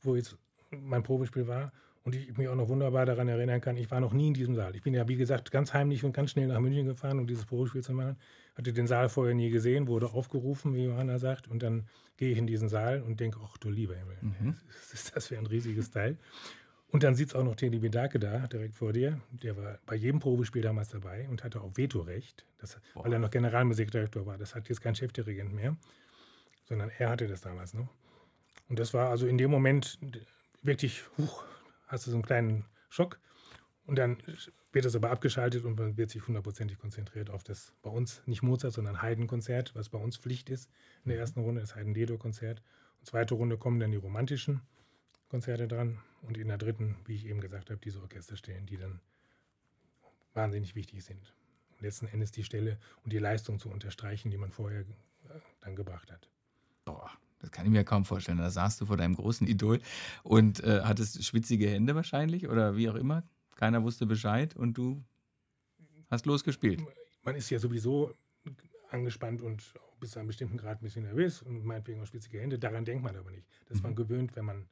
wo 0.00 0.14
jetzt 0.14 0.36
mein 0.70 1.02
Probespiel 1.02 1.48
war. 1.48 1.72
Und 2.04 2.14
ich 2.14 2.36
mich 2.36 2.46
auch 2.46 2.54
noch 2.54 2.68
wunderbar 2.68 3.04
daran 3.04 3.26
erinnern 3.26 3.60
kann, 3.60 3.76
ich 3.76 3.90
war 3.90 3.98
noch 3.98 4.12
nie 4.12 4.28
in 4.28 4.34
diesem 4.34 4.54
Saal. 4.54 4.76
Ich 4.76 4.82
bin 4.82 4.94
ja, 4.94 5.08
wie 5.08 5.16
gesagt, 5.16 5.50
ganz 5.50 5.74
heimlich 5.74 6.04
und 6.04 6.12
ganz 6.12 6.30
schnell 6.30 6.46
nach 6.46 6.60
München 6.60 6.86
gefahren, 6.86 7.18
um 7.18 7.26
dieses 7.26 7.46
Probespiel 7.46 7.82
zu 7.82 7.94
machen. 7.94 8.16
Hatte 8.54 8.72
den 8.72 8.86
Saal 8.86 9.08
vorher 9.08 9.34
nie 9.34 9.50
gesehen, 9.50 9.86
wurde 9.86 10.12
aufgerufen, 10.12 10.74
wie 10.74 10.84
Johanna 10.84 11.18
sagt. 11.18 11.48
Und 11.48 11.62
dann 11.62 11.88
gehe 12.16 12.30
ich 12.32 12.38
in 12.38 12.46
diesen 12.46 12.68
Saal 12.68 13.02
und 13.02 13.20
denke, 13.20 13.40
ach 13.42 13.56
du 13.56 13.70
lieber 13.70 13.94
Himmel, 13.94 14.18
mhm. 14.20 14.56
was 14.68 14.92
ist 14.92 15.16
das 15.16 15.28
für 15.28 15.38
ein 15.38 15.46
riesiges 15.46 15.90
Teil? 15.90 16.18
Und 16.92 17.02
dann 17.04 17.14
sitzt 17.14 17.34
auch 17.34 17.42
noch 17.42 17.56
Teddy 17.56 17.78
Bedake 17.78 18.18
da, 18.18 18.46
direkt 18.48 18.74
vor 18.74 18.92
dir. 18.92 19.18
Der 19.30 19.56
war 19.56 19.78
bei 19.86 19.94
jedem 19.94 20.20
Probespiel 20.20 20.60
damals 20.60 20.90
dabei 20.90 21.26
und 21.30 21.42
hatte 21.42 21.62
auch 21.62 21.74
Vetorecht, 21.74 22.44
das, 22.58 22.78
weil 22.94 23.14
er 23.14 23.18
noch 23.18 23.30
Generalmusikdirektor 23.30 24.26
war. 24.26 24.36
Das 24.36 24.54
hat 24.54 24.68
jetzt 24.68 24.82
kein 24.82 24.94
Chefdirigent 24.94 25.54
mehr, 25.54 25.74
sondern 26.64 26.90
er 26.98 27.08
hatte 27.08 27.26
das 27.28 27.40
damals 27.40 27.72
noch. 27.72 27.88
Und 28.68 28.78
das 28.78 28.92
war 28.92 29.08
also 29.08 29.26
in 29.26 29.38
dem 29.38 29.50
Moment 29.50 29.98
wirklich, 30.62 31.02
huch, 31.16 31.44
hast 31.86 32.06
du 32.06 32.10
so 32.10 32.16
einen 32.16 32.24
kleinen 32.24 32.66
Schock 32.90 33.18
und 33.86 33.96
dann 33.96 34.18
wird 34.72 34.84
das 34.84 34.96
aber 34.96 35.10
abgeschaltet 35.10 35.64
und 35.64 35.78
man 35.78 35.96
wird 35.96 36.10
sich 36.10 36.26
hundertprozentig 36.26 36.78
konzentriert 36.78 37.30
auf 37.30 37.44
das 37.44 37.72
bei 37.82 37.90
uns 37.90 38.22
nicht 38.26 38.42
Mozart, 38.42 38.72
sondern 38.72 39.02
Haydn-Konzert, 39.02 39.74
was 39.74 39.90
bei 39.90 39.98
uns 39.98 40.16
Pflicht 40.16 40.48
ist. 40.50 40.70
In 41.04 41.10
der 41.10 41.18
ersten 41.18 41.40
Runde 41.40 41.60
das 41.60 41.76
Haydn-Dedo-Konzert. 41.76 42.62
Und 43.00 43.06
zweite 43.06 43.34
Runde 43.34 43.58
kommen 43.58 43.80
dann 43.80 43.90
die 43.90 43.98
romantischen 43.98 44.62
Konzerte 45.28 45.68
dran 45.68 45.98
und 46.22 46.38
in 46.38 46.48
der 46.48 46.58
dritten, 46.58 46.96
wie 47.04 47.14
ich 47.14 47.26
eben 47.26 47.40
gesagt 47.40 47.70
habe, 47.70 47.80
diese 47.82 48.00
Orchesterstellen, 48.00 48.66
die 48.66 48.76
dann 48.76 49.00
wahnsinnig 50.34 50.74
wichtig 50.74 51.04
sind. 51.04 51.34
letzten 51.80 52.06
Endes 52.06 52.30
die 52.30 52.44
Stelle 52.44 52.78
und 53.02 53.12
die 53.12 53.18
Leistung 53.18 53.58
zu 53.58 53.68
unterstreichen, 53.68 54.30
die 54.30 54.36
man 54.36 54.52
vorher 54.52 54.80
äh, 54.80 54.84
dann 55.60 55.74
gebracht 55.74 56.12
hat. 56.12 56.28
Boah, 56.84 57.10
das 57.40 57.50
kann 57.50 57.66
ich 57.66 57.72
mir 57.72 57.82
kaum 57.82 58.04
vorstellen. 58.04 58.38
Da 58.38 58.50
saßt 58.50 58.80
du 58.80 58.86
vor 58.86 58.96
deinem 58.96 59.16
großen 59.16 59.46
Idol 59.46 59.80
und 60.22 60.62
äh, 60.62 60.82
hattest 60.84 61.24
schwitzige 61.24 61.68
Hände 61.68 61.94
wahrscheinlich 61.94 62.48
oder 62.48 62.76
wie 62.76 62.88
auch 62.88 62.94
immer. 62.94 63.24
Keiner 63.56 63.82
wusste 63.82 64.06
Bescheid 64.06 64.56
und 64.56 64.76
du 64.76 65.04
hast 66.10 66.26
losgespielt. 66.26 66.82
Man 67.22 67.36
ist 67.36 67.50
ja 67.50 67.58
sowieso 67.58 68.14
angespannt 68.90 69.42
und 69.42 69.74
bis 70.00 70.10
zu 70.10 70.18
einem 70.18 70.28
bestimmten 70.28 70.56
Grad 70.56 70.80
ein 70.80 70.84
bisschen 70.84 71.04
nervös 71.04 71.42
und 71.42 71.64
meinetwegen 71.64 72.00
auch 72.00 72.06
schwitzige 72.06 72.40
Hände. 72.40 72.58
Daran 72.58 72.84
denkt 72.84 73.02
man 73.02 73.16
aber 73.16 73.30
nicht. 73.30 73.46
Das 73.66 73.76
ist 73.76 73.82
mhm. 73.82 73.90
man 73.90 73.96
gewöhnt, 73.96 74.36
wenn 74.36 74.44
man 74.44 74.68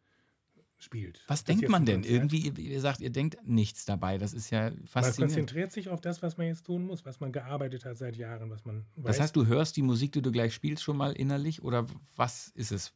spielt. 0.76 1.22
Was 1.28 1.44
denkt 1.44 1.68
man 1.68 1.84
denn? 1.84 2.04
Irgendwie, 2.04 2.48
ihr 2.48 2.80
sagt, 2.80 3.00
ihr 3.00 3.10
denkt 3.10 3.38
nichts 3.46 3.84
dabei. 3.84 4.18
Das 4.18 4.32
ist 4.32 4.50
ja 4.50 4.70
faszinierend. 4.86 5.18
Man 5.18 5.28
konzentriert 5.28 5.72
sich 5.72 5.88
auf 5.88 6.00
das, 6.00 6.22
was 6.22 6.36
man 6.38 6.46
jetzt 6.46 6.64
tun 6.64 6.84
muss, 6.84 7.04
was 7.04 7.20
man 7.20 7.32
gearbeitet 7.32 7.84
hat 7.84 7.98
seit 7.98 8.16
Jahren, 8.16 8.50
was 8.50 8.64
man 8.64 8.86
weiß. 8.96 9.16
Das 9.16 9.20
heißt, 9.20 9.36
du 9.36 9.46
hörst 9.46 9.76
die 9.76 9.82
Musik, 9.82 10.12
die 10.12 10.22
du 10.22 10.32
gleich 10.32 10.54
spielst, 10.54 10.82
schon 10.82 10.96
mal 10.96 11.12
innerlich 11.12 11.62
oder 11.62 11.86
was 12.16 12.48
ist 12.54 12.72
es? 12.72 12.94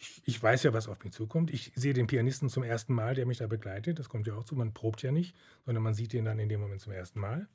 Ich, 0.00 0.22
ich 0.24 0.42
weiß 0.42 0.62
ja, 0.62 0.72
was 0.72 0.88
auf 0.88 1.04
mich 1.04 1.12
zukommt. 1.12 1.50
Ich 1.50 1.72
sehe 1.74 1.92
den 1.92 2.06
Pianisten 2.06 2.48
zum 2.48 2.62
ersten 2.62 2.94
Mal, 2.94 3.14
der 3.14 3.26
mich 3.26 3.36
da 3.38 3.46
begleitet. 3.46 3.98
Das 3.98 4.08
kommt 4.08 4.26
ja 4.26 4.34
auch 4.34 4.44
zu. 4.44 4.56
Man 4.56 4.72
probt 4.72 5.02
ja 5.02 5.12
nicht, 5.12 5.36
sondern 5.66 5.82
man 5.82 5.92
sieht 5.92 6.14
ihn 6.14 6.24
dann 6.24 6.38
in 6.38 6.48
dem 6.48 6.60
Moment 6.60 6.80
zum 6.80 6.92
ersten 6.92 7.20
Mal. 7.20 7.46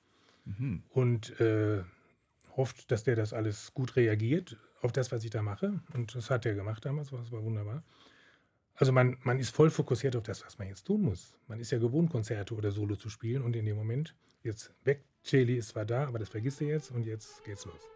Mhm. 0.46 0.84
Und 0.90 1.40
äh, 1.40 1.84
hofft, 2.56 2.92
dass 2.92 3.04
der 3.04 3.16
das 3.16 3.34
alles 3.34 3.74
gut 3.74 3.96
reagiert 3.96 4.58
auf 4.82 4.92
das, 4.92 5.12
was 5.12 5.24
ich 5.24 5.32
da 5.32 5.42
mache. 5.42 5.82
Und 5.94 6.14
das 6.14 6.30
hat 6.30 6.46
er 6.46 6.54
gemacht 6.54 6.86
damals, 6.86 7.10
das 7.10 7.32
war 7.32 7.44
wunderbar. 7.44 7.84
Also 8.76 8.92
man, 8.92 9.18
man 9.24 9.40
ist 9.40 9.50
voll 9.50 9.72
fokussiert 9.72 10.16
auf 10.16 10.24
das, 10.24 10.46
was 10.46 10.60
man 10.60 10.68
jetzt 10.68 10.84
tun 10.84 11.02
muss. 11.02 11.36
Man 11.48 11.60
ist 11.60 11.72
ja 11.72 11.80
gewohnt, 11.80 12.12
Konzerte 12.12 12.54
oder 12.54 12.72
Solo 12.72 12.96
zu 12.96 13.10
spielen 13.10 13.42
und 13.42 13.56
in 13.56 13.66
dem 13.66 13.76
Moment 13.76 14.16
jetzt 14.44 14.72
weg. 14.84 15.04
Cheli 15.24 15.56
ist 15.56 15.70
zwar 15.70 15.86
da, 15.86 16.06
aber 16.06 16.20
das 16.20 16.30
vergisst 16.30 16.62
er 16.62 16.68
jetzt 16.68 16.92
und 16.92 17.08
jetzt 17.08 17.44
geht's 17.44 17.66
los. 17.66 17.95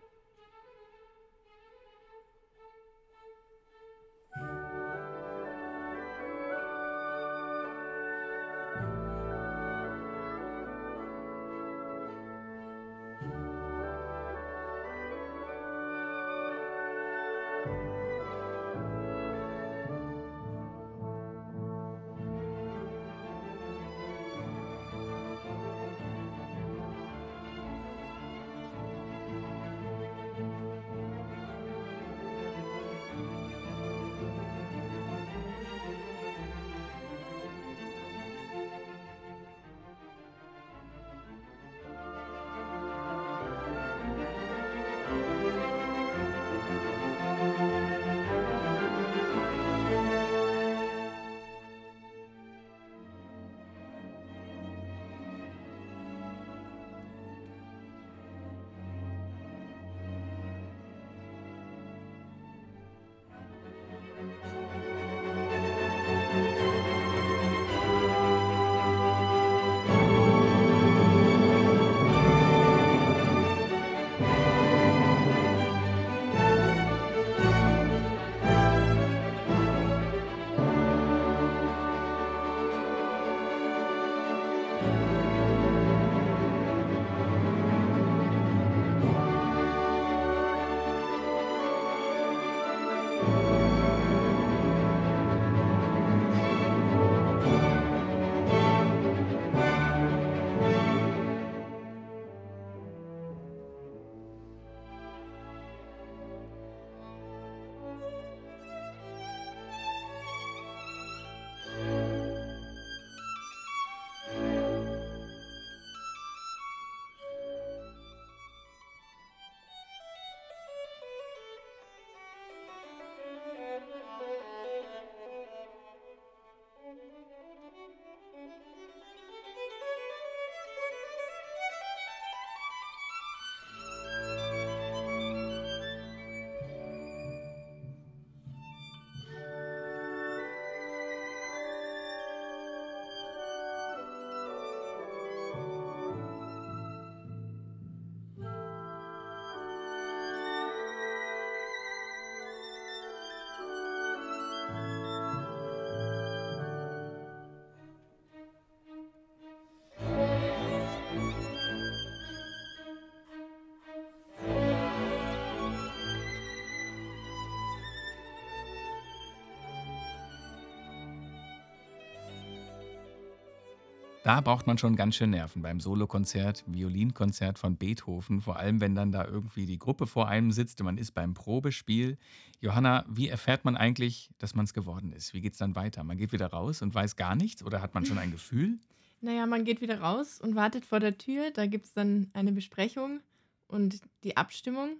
Da 174.30 174.42
braucht 174.42 174.68
man 174.68 174.78
schon 174.78 174.96
ganz 174.96 175.16
schön 175.16 175.32
Nerven 175.32 175.64
beim 175.64 175.80
Solokonzert, 175.80 176.64
Violinkonzert 176.68 177.58
von 177.58 177.78
Beethoven, 177.78 178.42
vor 178.42 178.58
allem 178.58 178.80
wenn 178.80 178.94
dann 178.94 179.12
da 179.12 179.26
irgendwie 179.26 179.66
die 179.66 179.80
Gruppe 179.80 180.06
vor 180.06 180.28
einem 180.28 180.52
sitzt 180.52 180.80
und 180.80 180.86
man 180.86 181.00
ist 181.00 181.16
beim 181.16 181.34
Probespiel. 181.34 182.16
Johanna, 182.62 183.06
wie 183.10 183.28
erfährt 183.28 183.66
man 183.66 183.76
eigentlich, 183.76 184.30
dass 184.38 184.54
man 184.54 184.66
es 184.66 184.76
geworden 184.76 185.14
ist? 185.14 185.34
Wie 185.34 185.42
geht 185.42 185.54
es 185.54 185.58
dann 185.58 185.76
weiter? 185.76 186.04
Man 186.04 186.20
geht 186.20 186.32
wieder 186.32 186.46
raus 186.46 186.84
und 186.84 186.94
weiß 186.94 187.16
gar 187.16 187.36
nichts 187.36 187.64
oder 187.64 187.82
hat 187.82 187.96
man 187.96 188.06
schon 188.06 188.20
ein 188.20 188.30
Gefühl? 188.30 188.78
Naja, 189.20 189.48
man 189.48 189.66
geht 189.66 189.82
wieder 189.82 190.00
raus 190.00 190.40
und 190.40 190.54
wartet 190.54 190.86
vor 190.86 191.00
der 191.00 191.18
Tür. 191.18 191.50
Da 191.50 191.66
gibt 191.66 191.86
es 191.86 191.94
dann 191.94 192.30
eine 192.34 192.52
Besprechung 192.52 193.22
und 193.68 194.00
die 194.24 194.38
Abstimmung. 194.38 194.98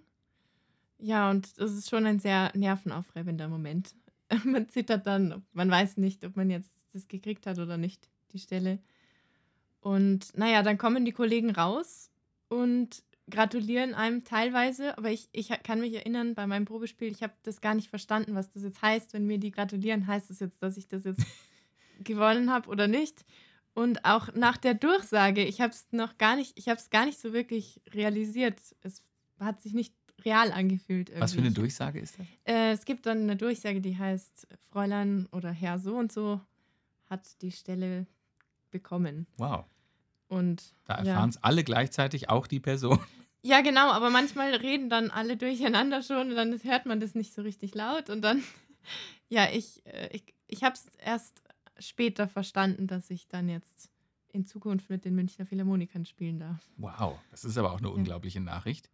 Ja, 0.98 1.30
und 1.30 1.56
das 1.60 1.70
ist 1.70 1.88
schon 1.88 2.04
ein 2.04 2.18
sehr 2.18 2.50
nervenaufreibender 2.56 3.46
Moment. 3.46 3.94
man 4.44 4.68
zittert 4.68 5.06
dann, 5.06 5.44
man 5.52 5.70
weiß 5.70 5.98
nicht, 5.98 6.24
ob 6.24 6.34
man 6.34 6.50
jetzt 6.50 6.72
das 6.92 7.06
gekriegt 7.06 7.46
hat 7.46 7.60
oder 7.60 7.76
nicht, 7.76 8.08
die 8.32 8.40
Stelle. 8.40 8.80
Und 9.80 10.36
naja, 10.36 10.62
dann 10.62 10.78
kommen 10.78 11.04
die 11.04 11.12
Kollegen 11.12 11.50
raus 11.50 12.10
und 12.48 13.02
gratulieren 13.30 13.94
einem 13.94 14.24
teilweise, 14.24 14.98
aber 14.98 15.10
ich, 15.10 15.28
ich 15.32 15.48
kann 15.62 15.80
mich 15.80 15.94
erinnern, 15.94 16.34
bei 16.34 16.46
meinem 16.46 16.64
Probespiel, 16.64 17.10
ich 17.10 17.22
habe 17.22 17.32
das 17.44 17.60
gar 17.60 17.74
nicht 17.74 17.88
verstanden, 17.88 18.34
was 18.34 18.50
das 18.50 18.64
jetzt 18.64 18.82
heißt. 18.82 19.12
Wenn 19.14 19.26
mir 19.26 19.38
die 19.38 19.52
gratulieren, 19.52 20.06
heißt 20.06 20.30
das 20.30 20.40
jetzt, 20.40 20.62
dass 20.62 20.76
ich 20.76 20.88
das 20.88 21.04
jetzt 21.04 21.24
gewonnen 22.00 22.50
habe 22.50 22.68
oder 22.68 22.88
nicht. 22.88 23.24
Und 23.72 24.04
auch 24.04 24.34
nach 24.34 24.56
der 24.56 24.74
Durchsage, 24.74 25.44
ich 25.44 25.60
habe 25.60 25.72
es 25.72 25.86
noch 25.92 26.18
gar 26.18 26.36
nicht, 26.36 26.58
ich 26.58 26.68
habe 26.68 26.78
es 26.78 26.90
gar 26.90 27.06
nicht 27.06 27.20
so 27.20 27.32
wirklich 27.32 27.80
realisiert. 27.94 28.60
Es 28.82 29.02
hat 29.38 29.62
sich 29.62 29.72
nicht 29.72 29.94
real 30.24 30.52
angefühlt. 30.52 31.08
Irgendwie. 31.08 31.22
Was 31.22 31.32
für 31.34 31.40
eine 31.40 31.52
Durchsage 31.52 32.00
ist 32.00 32.18
das? 32.18 32.26
Äh, 32.44 32.72
es 32.72 32.84
gibt 32.84 33.06
dann 33.06 33.22
eine 33.22 33.36
Durchsage, 33.36 33.80
die 33.80 33.96
heißt, 33.96 34.48
Fräulein 34.70 35.26
oder 35.32 35.50
Herr 35.50 35.78
so 35.78 35.96
und 35.96 36.12
so 36.12 36.40
hat 37.06 37.40
die 37.42 37.52
Stelle 37.52 38.06
bekommen. 38.70 39.26
Wow. 39.36 39.64
Und 40.30 40.62
da 40.84 40.94
erfahren 40.94 41.30
es 41.30 41.34
ja. 41.34 41.40
alle 41.42 41.64
gleichzeitig, 41.64 42.30
auch 42.30 42.46
die 42.46 42.60
Person. 42.60 43.00
Ja, 43.42 43.62
genau, 43.62 43.90
aber 43.90 44.10
manchmal 44.10 44.54
reden 44.54 44.90
dann 44.90 45.10
alle 45.10 45.36
durcheinander 45.36 46.02
schon 46.02 46.30
und 46.30 46.36
dann 46.36 46.62
hört 46.62 46.86
man 46.86 47.00
das 47.00 47.14
nicht 47.14 47.34
so 47.34 47.42
richtig 47.42 47.74
laut. 47.74 48.10
Und 48.10 48.22
dann, 48.22 48.42
ja, 49.28 49.48
ich, 49.50 49.84
äh, 49.86 50.08
ich, 50.12 50.34
ich 50.46 50.62
habe 50.62 50.74
es 50.74 50.86
erst 50.98 51.42
später 51.78 52.28
verstanden, 52.28 52.86
dass 52.86 53.10
ich 53.10 53.28
dann 53.28 53.48
jetzt 53.48 53.90
in 54.28 54.46
Zukunft 54.46 54.88
mit 54.88 55.04
den 55.04 55.14
Münchner 55.14 55.46
Philharmonikern 55.46 56.04
spielen 56.04 56.38
darf. 56.38 56.60
Wow, 56.76 57.18
das 57.30 57.44
ist 57.44 57.58
aber 57.58 57.72
auch 57.72 57.78
eine 57.78 57.88
ja. 57.88 57.94
unglaubliche 57.94 58.40
Nachricht. 58.40 58.88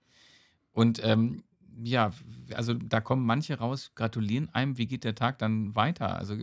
Und 0.73 1.03
ähm, 1.05 1.43
ja, 1.83 2.11
also 2.55 2.75
da 2.75 3.01
kommen 3.01 3.27
manche 3.27 3.59
raus, 3.59 3.93
gratulieren 3.95 4.49
einem. 4.53 4.79
Wie 4.79 4.87
geht 4.87 5.05
der 5.05 5.15
Tag 5.15 5.39
dann 5.39 5.75
weiter? 5.75 6.17
Also 6.17 6.37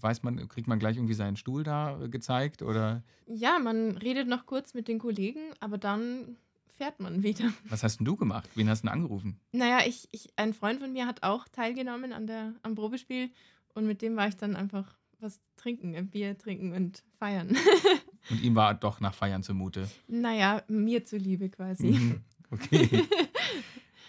weiß 0.00 0.22
man, 0.22 0.48
kriegt 0.48 0.68
man 0.68 0.78
gleich 0.78 0.96
irgendwie 0.96 1.14
seinen 1.14 1.36
Stuhl 1.36 1.62
da 1.62 1.98
gezeigt 2.10 2.62
oder? 2.62 3.02
Ja, 3.26 3.58
man 3.58 3.96
redet 3.98 4.28
noch 4.28 4.46
kurz 4.46 4.74
mit 4.74 4.88
den 4.88 4.98
Kollegen, 4.98 5.40
aber 5.60 5.78
dann 5.78 6.36
fährt 6.76 7.00
man 7.00 7.22
wieder. 7.22 7.52
Was 7.68 7.82
hast 7.82 7.98
denn 7.98 8.04
du 8.04 8.16
gemacht? 8.16 8.48
Wen 8.54 8.68
hast 8.68 8.82
du 8.82 8.86
denn 8.86 8.94
angerufen? 8.94 9.40
Naja, 9.52 9.80
ich, 9.86 10.08
ich, 10.12 10.30
ein 10.36 10.54
Freund 10.54 10.80
von 10.80 10.92
mir 10.92 11.06
hat 11.06 11.22
auch 11.22 11.48
teilgenommen 11.48 12.12
an 12.12 12.26
der, 12.26 12.54
am 12.62 12.74
Probespiel 12.74 13.30
und 13.74 13.86
mit 13.86 14.00
dem 14.00 14.16
war 14.16 14.28
ich 14.28 14.36
dann 14.36 14.56
einfach 14.56 14.96
was 15.20 15.40
trinken, 15.56 15.96
ein 15.96 16.08
Bier 16.08 16.38
trinken 16.38 16.72
und 16.72 17.02
feiern. 17.18 17.56
und 18.30 18.40
ihm 18.42 18.54
war 18.54 18.74
doch 18.74 19.00
nach 19.00 19.14
Feiern 19.14 19.42
zumute. 19.42 19.88
Naja, 20.06 20.62
mir 20.68 21.04
zuliebe 21.04 21.48
quasi. 21.48 21.88
Mhm. 21.88 22.20
Okay. 22.50 22.88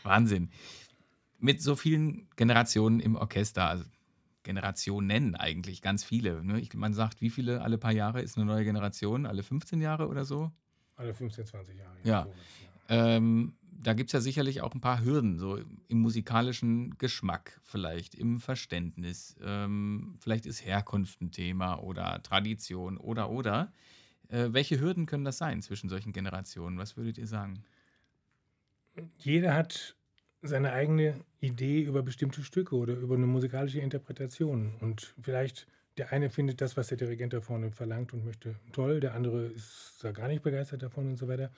Wahnsinn. 0.04 0.50
Mit 1.40 1.62
so 1.62 1.76
vielen 1.76 2.28
Generationen 2.36 3.00
im 3.00 3.16
Orchester, 3.16 3.66
also 3.66 3.86
Generationen 4.44 5.36
eigentlich, 5.36 5.82
ganz 5.82 6.04
viele. 6.04 6.44
Ne? 6.44 6.60
Ich, 6.60 6.74
man 6.74 6.94
sagt, 6.94 7.22
wie 7.22 7.30
viele 7.30 7.62
alle 7.62 7.78
paar 7.78 7.92
Jahre 7.92 8.22
ist 8.22 8.38
eine 8.38 8.46
neue 8.46 8.64
Generation? 8.64 9.26
Alle 9.26 9.44
15 9.44 9.82
Jahre 9.82 10.08
oder 10.08 10.26
so? 10.26 10.52
Alle 10.96 11.14
15, 11.14 11.46
20 11.46 11.78
Jahre. 11.78 11.96
Ja. 12.04 12.28
ja. 12.90 13.16
Ähm, 13.16 13.54
da 13.82 13.94
gibt 13.94 14.10
es 14.10 14.14
ja 14.14 14.22
sicherlich 14.22 14.62
auch 14.62 14.74
ein 14.74 14.82
paar 14.82 15.04
Hürden, 15.04 15.38
so 15.38 15.58
im 15.88 16.00
musikalischen 16.00 16.98
Geschmack 16.98 17.60
vielleicht, 17.64 18.16
im 18.16 18.40
Verständnis. 18.40 19.36
Ähm, 19.42 20.16
vielleicht 20.20 20.46
ist 20.46 20.66
Herkunft 20.66 21.22
ein 21.22 21.32
Thema 21.32 21.76
oder 21.76 22.22
Tradition 22.22 22.98
oder 22.98 23.30
oder. 23.30 23.72
Äh, 24.28 24.50
welche 24.52 24.80
Hürden 24.80 25.06
können 25.06 25.24
das 25.24 25.38
sein 25.38 25.62
zwischen 25.62 25.90
solchen 25.90 26.12
Generationen? 26.12 26.78
Was 26.78 26.98
würdet 26.98 27.18
ihr 27.18 27.28
sagen? 27.28 27.64
Jeder 29.18 29.56
hat 29.56 29.96
seine 30.42 30.72
eigene 30.72 31.16
Idee 31.40 31.82
über 31.82 32.04
bestimmte 32.04 32.44
Stücke 32.44 32.76
oder 32.76 32.94
über 32.94 33.16
eine 33.16 33.28
musikalische 33.28 33.80
Interpretation. 33.80 34.76
Und 34.80 35.14
vielleicht 35.22 35.68
der 35.98 36.14
eine 36.14 36.30
findet 36.30 36.62
das, 36.62 36.78
was 36.78 36.88
der 36.88 36.98
Dirigent 36.98 37.34
da 37.34 37.42
vorne 37.42 37.72
verlangt 37.72 38.14
und 38.14 38.26
möchte 38.26 38.56
toll, 38.72 39.02
der 39.02 39.16
andere 39.16 39.48
ist 39.48 39.98
da 40.02 40.12
gar 40.12 40.30
nicht 40.30 40.44
begeistert 40.44 40.82
davon 40.82 41.10
und 41.10 41.18
so 41.18 41.28
weiter. 41.28 41.52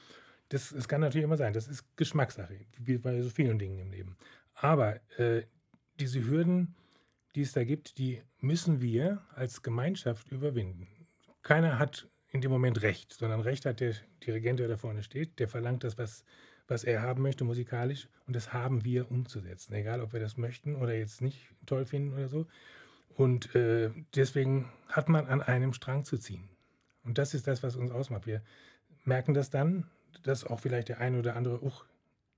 Das, 0.49 0.69
das 0.69 0.87
kann 0.87 1.01
natürlich 1.01 1.25
immer 1.25 1.37
sein. 1.37 1.53
Das 1.53 1.67
ist 1.67 1.85
Geschmackssache, 1.95 2.55
wie 2.79 2.97
bei 2.97 3.21
so 3.21 3.29
vielen 3.29 3.59
Dingen 3.59 3.79
im 3.79 3.91
Leben. 3.91 4.17
Aber 4.55 4.99
äh, 5.17 5.43
diese 5.99 6.25
Hürden, 6.25 6.75
die 7.35 7.43
es 7.43 7.53
da 7.53 7.63
gibt, 7.63 7.99
die 7.99 8.21
müssen 8.39 8.81
wir 8.81 9.21
als 9.35 9.61
Gemeinschaft 9.61 10.31
überwinden. 10.31 10.87
Keiner 11.43 11.77
hat 11.77 12.09
in 12.31 12.41
dem 12.41 12.51
Moment 12.51 12.81
Recht, 12.81 13.13
sondern 13.13 13.41
Recht 13.41 13.65
hat 13.65 13.79
der 13.79 13.93
Dirigent, 14.25 14.59
der 14.59 14.67
da 14.67 14.77
vorne 14.77 15.03
steht. 15.03 15.39
Der 15.39 15.47
verlangt 15.47 15.83
das, 15.83 15.97
was, 15.97 16.23
was 16.71 16.85
er 16.85 17.01
haben 17.01 17.21
möchte 17.21 17.43
musikalisch. 17.43 18.07
Und 18.25 18.35
das 18.35 18.53
haben 18.53 18.85
wir 18.85 19.11
umzusetzen. 19.11 19.73
Egal, 19.73 20.01
ob 20.01 20.13
wir 20.13 20.21
das 20.21 20.37
möchten 20.37 20.75
oder 20.75 20.95
jetzt 20.95 21.21
nicht 21.21 21.49
toll 21.65 21.85
finden 21.85 22.13
oder 22.13 22.29
so. 22.29 22.47
Und 23.15 23.53
äh, 23.55 23.91
deswegen 24.15 24.71
hat 24.87 25.09
man 25.09 25.27
an 25.27 25.41
einem 25.41 25.73
Strang 25.73 26.05
zu 26.05 26.17
ziehen. 26.17 26.47
Und 27.03 27.17
das 27.17 27.33
ist 27.33 27.45
das, 27.45 27.61
was 27.61 27.75
uns 27.75 27.91
ausmacht. 27.91 28.25
Wir 28.25 28.41
merken 29.03 29.33
das 29.33 29.49
dann, 29.49 29.85
dass 30.23 30.45
auch 30.45 30.61
vielleicht 30.61 30.87
der 30.87 30.99
eine 30.99 31.19
oder 31.19 31.35
andere, 31.35 31.61
uch, 31.61 31.85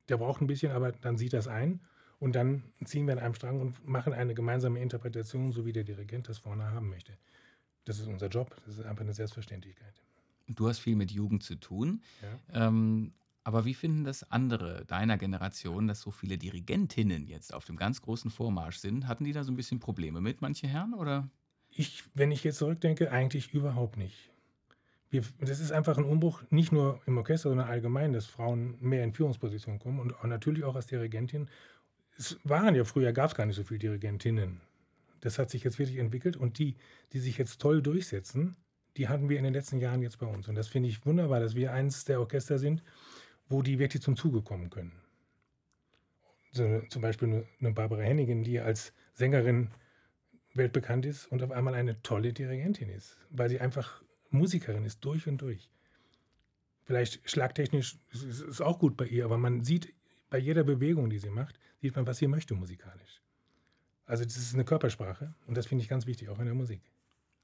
der 0.09 0.17
braucht 0.17 0.41
ein 0.41 0.47
bisschen, 0.47 0.71
aber 0.71 0.91
dann 0.91 1.17
sieht 1.17 1.33
das 1.33 1.47
ein 1.47 1.79
und 2.19 2.33
dann 2.35 2.63
ziehen 2.83 3.05
wir 3.05 3.13
an 3.13 3.19
einem 3.19 3.35
Strang 3.35 3.61
und 3.61 3.87
machen 3.87 4.13
eine 4.13 4.33
gemeinsame 4.33 4.79
Interpretation, 4.79 5.51
so 5.51 5.65
wie 5.65 5.73
der 5.73 5.83
Dirigent 5.83 6.27
das 6.27 6.39
vorne 6.39 6.71
haben 6.71 6.89
möchte. 6.89 7.13
Das 7.85 7.99
ist 7.99 8.07
unser 8.07 8.27
Job, 8.27 8.55
das 8.65 8.79
ist 8.79 8.85
einfach 8.85 9.03
eine 9.03 9.13
Selbstverständlichkeit. 9.13 9.93
Du 10.47 10.67
hast 10.67 10.79
viel 10.79 10.95
mit 10.95 11.11
Jugend 11.11 11.43
zu 11.43 11.55
tun. 11.55 12.01
Ja. 12.51 12.67
Ähm, 12.67 13.13
aber 13.43 13.65
wie 13.65 13.73
finden 13.73 14.03
das 14.03 14.29
andere 14.31 14.85
deiner 14.85 15.17
Generation, 15.17 15.87
dass 15.87 16.01
so 16.01 16.11
viele 16.11 16.37
Dirigentinnen 16.37 17.27
jetzt 17.27 17.53
auf 17.53 17.65
dem 17.65 17.75
ganz 17.75 18.01
großen 18.01 18.31
Vormarsch 18.31 18.77
sind? 18.77 19.07
Hatten 19.07 19.23
die 19.23 19.33
da 19.33 19.43
so 19.43 19.51
ein 19.51 19.57
bisschen 19.57 19.79
Probleme 19.79 20.21
mit, 20.21 20.41
manche 20.41 20.67
Herren, 20.67 20.93
oder? 20.93 21.29
Ich, 21.69 22.03
wenn 22.13 22.31
ich 22.31 22.43
jetzt 22.43 22.57
zurückdenke, 22.57 23.11
eigentlich 23.11 23.53
überhaupt 23.53 23.97
nicht 23.97 24.33
wir, 25.13 25.23
das 25.39 25.59
ist 25.59 25.71
einfach 25.71 25.97
ein 25.97 26.03
Umbruch, 26.03 26.41
nicht 26.49 26.71
nur 26.71 26.99
im 27.05 27.17
Orchester, 27.17 27.49
sondern 27.49 27.67
allgemein, 27.67 28.11
dass 28.13 28.25
Frauen 28.25 28.75
mehr 28.81 29.03
in 29.03 29.13
Führungspositionen 29.13 29.79
kommen 29.79 29.99
und 29.99 30.15
auch 30.15 30.23
natürlich 30.23 30.63
auch 30.63 30.75
als 30.75 30.87
Dirigentin. 30.87 31.47
Es 32.17 32.37
waren 32.43 32.75
ja 32.75 32.83
früher, 32.83 33.13
gab 33.13 33.29
es 33.29 33.35
gar 33.35 33.45
nicht 33.45 33.55
so 33.55 33.63
viele 33.63 33.79
Dirigentinnen. 33.79 34.59
Das 35.21 35.39
hat 35.39 35.51
sich 35.51 35.63
jetzt 35.63 35.79
wirklich 35.79 35.99
entwickelt 35.99 36.35
und 36.35 36.57
die, 36.57 36.75
die 37.13 37.19
sich 37.19 37.37
jetzt 37.37 37.61
toll 37.61 37.81
durchsetzen, 37.81 38.57
die 38.97 39.07
hatten 39.07 39.29
wir 39.29 39.37
in 39.37 39.43
den 39.43 39.53
letzten 39.53 39.79
Jahren 39.79 40.01
jetzt 40.01 40.19
bei 40.19 40.25
uns. 40.25 40.47
Und 40.47 40.55
das 40.55 40.67
finde 40.67 40.89
ich 40.89 41.05
wunderbar, 41.05 41.39
dass 41.39 41.55
wir 41.55 41.71
eins 41.71 42.05
der 42.05 42.19
Orchester 42.19 42.59
sind, 42.59 42.83
wo 43.49 43.61
die 43.61 43.79
wirklich 43.79 44.01
zum 44.01 44.15
Zuge 44.15 44.41
kommen 44.41 44.69
können. 44.69 44.93
So, 46.51 46.81
zum 46.89 47.01
Beispiel 47.01 47.47
eine 47.59 47.71
Barbara 47.71 48.01
Hennigen, 48.01 48.43
die 48.43 48.59
als 48.59 48.93
Sängerin 49.13 49.71
weltbekannt 50.53 51.05
ist 51.05 51.25
und 51.27 51.41
auf 51.41 51.51
einmal 51.51 51.73
eine 51.73 52.01
tolle 52.03 52.31
Dirigentin 52.31 52.89
ist, 52.89 53.17
weil 53.31 53.49
sie 53.49 53.59
einfach 53.59 54.03
Musikerin 54.29 54.85
ist, 54.85 55.03
durch 55.03 55.27
und 55.27 55.41
durch. 55.41 55.69
Vielleicht 56.83 57.27
schlagtechnisch 57.29 57.97
ist 58.11 58.41
es 58.41 58.61
auch 58.61 58.77
gut 58.77 58.97
bei 58.97 59.05
ihr, 59.05 59.25
aber 59.25 59.37
man 59.37 59.63
sieht 59.63 59.93
bei 60.29 60.37
jeder 60.37 60.63
Bewegung, 60.63 61.09
die 61.09 61.19
sie 61.19 61.29
macht, 61.29 61.59
sieht 61.81 61.95
man, 61.95 62.05
was 62.05 62.17
sie 62.17 62.27
möchte 62.27 62.55
musikalisch. 62.55 63.21
Also 64.05 64.23
das 64.23 64.35
ist 64.37 64.53
eine 64.53 64.65
Körpersprache 64.65 65.33
und 65.47 65.55
das 65.55 65.65
finde 65.65 65.83
ich 65.83 65.89
ganz 65.89 66.05
wichtig, 66.05 66.29
auch 66.29 66.39
in 66.39 66.45
der 66.45 66.55
Musik. 66.55 66.81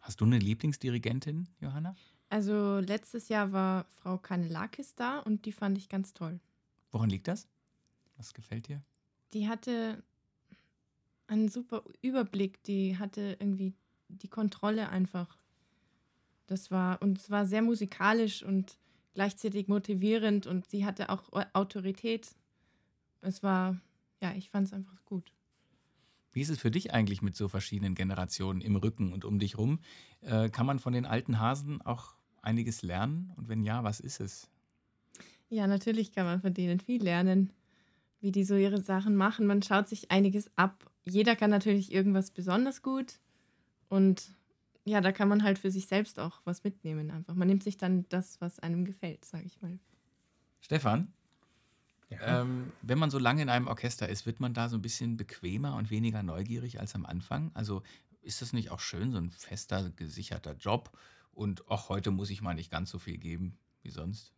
Hast 0.02 0.22
du 0.22 0.26
eine 0.26 0.40
Lieblingsdirigentin, 0.40 1.48
Johanna? 1.62 1.96
Also 2.30 2.80
letztes 2.80 3.28
Jahr 3.28 3.52
war 3.52 3.86
Frau 3.86 4.18
Kanelakis 4.18 4.96
da 4.96 5.20
und 5.20 5.46
die 5.46 5.52
fand 5.52 5.78
ich 5.78 5.90
ganz 5.90 6.14
toll. 6.14 6.40
Woran 6.92 7.10
liegt 7.10 7.28
das? 7.28 7.48
Was 8.18 8.34
gefällt 8.34 8.68
dir? 8.68 8.82
Die 9.34 9.48
hatte 9.48 10.04
einen 11.28 11.50
super 11.50 11.84
Überblick, 12.02 12.62
die 12.64 12.98
hatte 12.98 13.38
irgendwie 13.40 13.74
die 14.10 14.28
Kontrolle 14.28 14.90
einfach 14.90 15.38
das 16.50 16.72
war, 16.72 17.02
und 17.02 17.20
es 17.20 17.30
war 17.30 17.46
sehr 17.46 17.62
musikalisch 17.62 18.44
und 18.44 18.78
gleichzeitig 19.14 19.68
motivierend 19.68 20.48
und 20.48 20.70
sie 20.70 20.86
hatte 20.86 21.10
auch 21.10 21.30
Autorität. 21.54 22.36
Es 23.22 23.44
war, 23.44 23.78
ja, 24.22 24.34
ich 24.34 24.50
fand 24.50 24.68
es 24.68 24.74
einfach 24.74 25.06
gut. 25.06 25.32
Wie 26.32 26.42
ist 26.42 26.50
es 26.50 26.60
für 26.60 26.72
dich 26.72 26.94
eigentlich 26.94 27.22
mit 27.22 27.36
so 27.36 27.48
verschiedenen 27.48 27.96
Generationen 27.96 28.62
im 28.62 28.76
Rücken 28.76 29.14
und 29.14 29.26
um 29.26 29.40
dich 29.40 29.58
rum? 29.58 29.80
Äh, 30.22 30.50
kann 30.50 30.66
man 30.66 30.80
von 30.80 30.94
den 30.94 31.06
alten 31.06 31.40
Hasen 31.40 31.82
auch 31.82 32.16
einiges 32.44 32.82
lernen? 32.82 33.32
Und 33.36 33.50
wenn 33.50 33.64
ja, 33.64 33.84
was 33.84 34.00
ist 34.00 34.20
es? 34.20 34.50
Ja, 35.50 35.68
natürlich 35.68 36.12
kann 36.12 36.26
man 36.26 36.42
von 36.42 36.54
denen 36.54 36.80
viel 36.80 37.04
lernen, 37.04 37.52
wie 38.22 38.32
die 38.32 38.44
so 38.44 38.56
ihre 38.56 38.82
Sachen 38.82 39.16
machen. 39.16 39.48
Man 39.48 39.64
schaut 39.64 39.88
sich 39.88 40.12
einiges 40.12 40.50
ab. 40.56 40.90
Jeder 41.06 41.36
kann 41.36 41.50
natürlich 41.50 41.92
irgendwas 41.92 42.32
besonders 42.32 42.82
gut. 42.82 43.20
Und 43.88 44.36
ja, 44.86 45.02
da 45.02 45.12
kann 45.12 45.28
man 45.28 45.44
halt 45.44 45.60
für 45.60 45.72
sich 45.72 45.88
selbst 45.88 46.20
auch 46.20 46.42
was 46.46 46.64
mitnehmen 46.64 47.12
einfach. 47.12 47.36
Man 47.36 47.48
nimmt 47.48 47.64
sich 47.64 47.78
dann 47.78 48.06
das, 48.10 48.40
was 48.42 48.60
einem 48.60 48.86
gefällt, 48.86 49.26
sage 49.26 49.46
ich 49.46 49.62
mal. 49.62 49.80
Stefan, 50.62 51.14
ja. 52.10 52.42
ähm, 52.42 52.72
wenn 52.82 53.00
man 53.00 53.10
so 53.10 53.20
lange 53.20 53.42
in 53.42 53.50
einem 53.50 53.68
Orchester 53.68 54.10
ist, 54.10 54.26
wird 54.26 54.40
man 54.40 54.54
da 54.54 54.70
so 54.70 54.78
ein 54.78 54.82
bisschen 54.82 55.18
bequemer 55.18 55.76
und 55.76 55.90
weniger 55.90 56.24
neugierig 56.24 56.80
als 56.80 56.96
am 56.96 57.06
Anfang? 57.06 57.52
Also 57.54 57.84
ist 58.22 58.42
das 58.42 58.54
nicht 58.54 58.72
auch 58.72 58.80
schön, 58.80 59.12
so 59.12 59.18
ein 59.18 59.32
fester, 59.32 59.90
gesicherter 59.92 60.54
Job? 60.54 60.92
Und 61.32 61.70
auch 61.70 61.90
heute 61.90 62.12
muss 62.12 62.30
ich 62.30 62.42
mal 62.42 62.54
nicht 62.54 62.72
ganz 62.72 62.90
so 62.90 63.00
viel 63.00 63.18
geben 63.18 63.58
wie 63.82 63.92
sonst? 63.92 64.34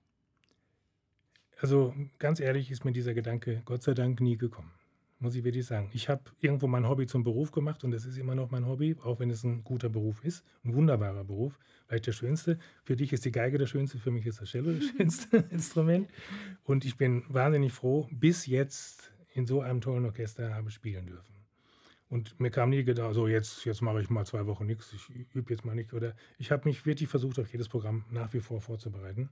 Also 1.60 1.94
ganz 2.20 2.40
ehrlich 2.40 2.72
ist 2.72 2.86
mir 2.86 2.92
dieser 2.92 3.14
Gedanke 3.14 3.62
Gott 3.66 3.84
sei 3.84 3.94
Dank 3.94 4.20
nie 4.22 4.38
gekommen 4.38 4.72
muss 5.22 5.36
ich 5.36 5.44
wirklich 5.44 5.66
sagen. 5.66 5.90
Ich 5.94 6.10
habe 6.10 6.24
irgendwo 6.40 6.68
mein 6.68 6.88
Hobby 6.88 7.06
zum 7.06 7.24
Beruf 7.24 7.52
gemacht 7.52 7.84
und 7.84 7.92
das 7.92 8.06
ist 8.06 8.18
immer 8.18 8.34
noch 8.34 8.50
mein 8.50 8.66
Hobby, 8.66 8.96
auch 9.04 9.20
wenn 9.20 9.30
es 9.30 9.44
ein 9.44 9.64
guter 9.64 9.88
Beruf 9.88 10.24
ist, 10.24 10.44
ein 10.64 10.74
wunderbarer 10.74 11.24
Beruf, 11.24 11.60
vielleicht 11.88 12.08
der 12.08 12.12
schönste. 12.12 12.58
Für 12.84 12.96
dich 12.96 13.14
ist 13.14 13.24
die 13.24 13.32
Geige 13.32 13.58
der 13.58 13.68
schönste, 13.68 14.00
für 14.00 14.12
mich 14.12 14.26
ist 14.26 14.42
das 14.42 14.50
Cello 14.50 14.72
das 14.72 14.86
schönste 14.86 15.38
Instrument. 15.52 16.10
Und 16.64 16.86
ich 16.86 16.98
bin 16.98 17.24
wahnsinnig 17.30 17.72
froh, 17.72 18.08
bis 18.12 18.48
jetzt 18.48 19.14
in 19.34 19.46
so 19.46 19.62
einem 19.62 19.80
tollen 19.80 20.06
Orchester 20.06 20.56
habe 20.56 20.72
spielen 20.72 21.06
dürfen. 21.06 21.41
Und 22.12 22.38
mir 22.42 22.52
kam 22.52 22.72
nie 22.72 22.84
gedacht, 22.84 23.14
so 23.14 23.30
jetzt, 23.30 23.64
jetzt 23.64 23.82
mache 23.82 24.02
ich 24.02 24.10
mal 24.10 24.26
zwei 24.26 24.46
Wochen 24.46 24.66
nichts, 24.66 24.92
ich 24.92 25.10
übe 25.34 25.54
jetzt 25.54 25.64
mal 25.64 25.76
nicht. 25.76 25.94
Oder 25.94 26.14
ich 26.38 26.52
habe 26.52 26.68
mich 26.68 26.86
wirklich 26.86 27.08
versucht, 27.08 27.40
auf 27.40 27.50
jedes 27.50 27.70
Programm 27.70 28.04
nach 28.12 28.34
wie 28.34 28.42
vor 28.42 28.60
vorzubereiten, 28.60 29.30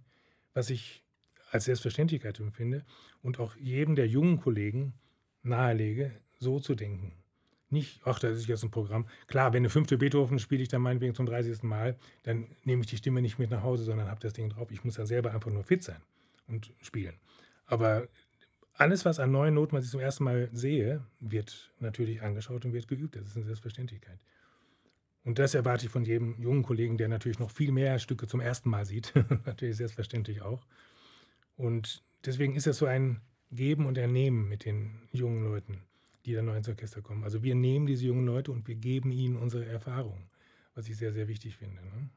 was 0.53 0.69
ich 0.69 1.03
als 1.51 1.65
Selbstverständlichkeit 1.65 2.39
empfinde. 2.39 2.85
Und 3.21 3.37
auch 3.37 3.57
jedem 3.57 3.95
der 3.95 4.07
jungen 4.07 4.39
Kollegen, 4.39 4.93
nahelege, 5.43 6.09
so 6.39 6.61
zu 6.61 6.73
denken. 6.73 7.11
Nicht, 7.69 7.99
ach, 8.05 8.17
das 8.17 8.37
ist 8.37 8.47
jetzt 8.47 8.63
ein 8.63 8.71
Programm. 8.71 9.07
Klar, 9.27 9.51
wenn 9.51 9.59
eine 9.61 9.69
fünfte 9.69 9.97
Beethoven 9.97 10.39
spiele 10.39 10.63
ich 10.63 10.69
dann 10.69 10.81
meinetwegen 10.81 11.13
zum 11.13 11.25
30. 11.25 11.63
Mal, 11.63 11.97
dann 12.23 12.47
nehme 12.63 12.83
ich 12.83 12.87
die 12.87 12.97
Stimme 12.97 13.21
nicht 13.21 13.39
mit 13.39 13.51
nach 13.51 13.61
Hause, 13.61 13.83
sondern 13.83 14.07
habe 14.07 14.21
das 14.21 14.31
Ding 14.31 14.47
drauf. 14.47 14.71
Ich 14.71 14.85
muss 14.85 14.95
ja 14.95 15.05
selber 15.05 15.33
einfach 15.33 15.51
nur 15.51 15.65
fit 15.65 15.83
sein 15.83 16.01
und 16.47 16.71
spielen. 16.81 17.15
Aber 17.65 18.07
alles, 18.79 19.03
was 19.03 19.19
an 19.19 19.31
neuen 19.31 19.55
Noten, 19.55 19.75
was 19.75 19.85
ich 19.85 19.91
zum 19.91 19.99
ersten 19.99 20.23
Mal 20.23 20.49
sehe, 20.53 21.03
wird 21.19 21.71
natürlich 21.79 22.21
angeschaut 22.21 22.63
und 22.63 22.73
wird 22.73 22.87
geübt. 22.87 23.15
Das 23.15 23.27
ist 23.27 23.35
eine 23.35 23.45
Selbstverständlichkeit. 23.45 24.19
Und 25.25 25.37
das 25.37 25.53
erwarte 25.53 25.85
ich 25.85 25.91
von 25.91 26.05
jedem 26.05 26.41
jungen 26.41 26.63
Kollegen, 26.63 26.97
der 26.97 27.09
natürlich 27.09 27.39
noch 27.39 27.51
viel 27.51 27.73
mehr 27.73 27.99
Stücke 27.99 28.25
zum 28.25 28.39
ersten 28.39 28.69
Mal 28.69 28.85
sieht. 28.85 29.13
natürlich 29.45 29.75
selbstverständlich 29.77 30.41
auch. 30.41 30.65
Und 31.57 32.01
deswegen 32.25 32.55
ist 32.55 32.67
das 32.67 32.77
so 32.77 32.85
ein 32.85 33.19
Geben 33.51 33.85
und 33.85 33.97
Ernehmen 33.97 34.47
mit 34.47 34.63
den 34.63 35.01
jungen 35.11 35.43
Leuten, 35.43 35.83
die 36.25 36.33
dann 36.33 36.45
neu 36.45 36.55
ins 36.55 36.69
Orchester 36.69 37.01
kommen. 37.01 37.25
Also 37.25 37.43
wir 37.43 37.55
nehmen 37.55 37.85
diese 37.85 38.05
jungen 38.05 38.25
Leute 38.25 38.53
und 38.53 38.65
wir 38.67 38.75
geben 38.75 39.11
ihnen 39.11 39.35
unsere 39.35 39.65
Erfahrung, 39.65 40.29
was 40.73 40.87
ich 40.87 40.95
sehr, 40.95 41.11
sehr 41.11 41.27
wichtig 41.27 41.57
finde. 41.57 41.81
Ne? 41.81 42.09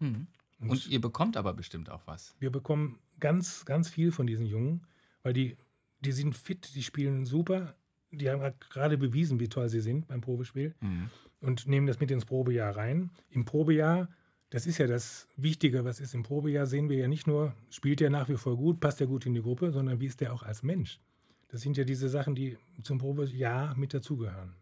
Mhm. 0.00 0.26
Und, 0.60 0.70
und, 0.70 0.90
ihr 0.90 1.00
bekommt 1.00 1.38
aber 1.38 1.54
bestimmt 1.54 1.88
auch 1.88 2.06
was. 2.06 2.36
Wir 2.38 2.50
bekommen 2.50 2.98
ganz, 3.18 3.64
ganz 3.64 3.88
viel 3.88 4.12
von 4.12 4.26
diesen 4.26 4.44
Jungen, 4.44 4.86
weil 5.22 5.32
die, 5.32 5.56
die 6.04 6.12
sind 6.12 6.36
fit, 6.36 6.74
die 6.74 6.82
spielen 6.82 7.24
super. 7.24 7.74
Die 8.10 8.28
haben 8.28 8.42
gerade 8.70 8.98
bewiesen, 8.98 9.40
wie 9.40 9.48
toll 9.48 9.68
sie 9.68 9.80
sind 9.80 10.06
beim 10.08 10.20
Probespiel 10.20 10.74
mhm. 10.80 11.08
und 11.40 11.66
nehmen 11.66 11.86
das 11.86 11.98
mit 11.98 12.10
ins 12.10 12.26
Probejahr 12.26 12.76
rein. 12.76 13.10
Im 13.30 13.44
Probejahr 13.46 14.08
das 14.52 14.66
ist 14.66 14.76
ja 14.76 14.86
das 14.86 15.28
Wichtige, 15.34 15.86
was 15.86 15.98
ist 15.98 16.12
im 16.12 16.24
Probejahr, 16.24 16.66
sehen 16.66 16.90
wir 16.90 16.98
ja 16.98 17.08
nicht 17.08 17.26
nur, 17.26 17.54
spielt 17.70 18.02
er 18.02 18.10
nach 18.10 18.28
wie 18.28 18.36
vor 18.36 18.54
gut, 18.58 18.80
passt 18.80 19.00
er 19.00 19.06
gut 19.06 19.24
in 19.24 19.32
die 19.32 19.40
Gruppe, 19.40 19.72
sondern 19.72 19.98
wie 19.98 20.04
ist 20.04 20.20
der 20.20 20.34
auch 20.34 20.42
als 20.42 20.62
Mensch. 20.62 21.00
Das 21.48 21.62
sind 21.62 21.78
ja 21.78 21.84
diese 21.84 22.10
Sachen, 22.10 22.34
die 22.34 22.58
zum 22.82 22.98
Probejahr 22.98 23.74
mit 23.78 23.94
dazugehören. 23.94 24.54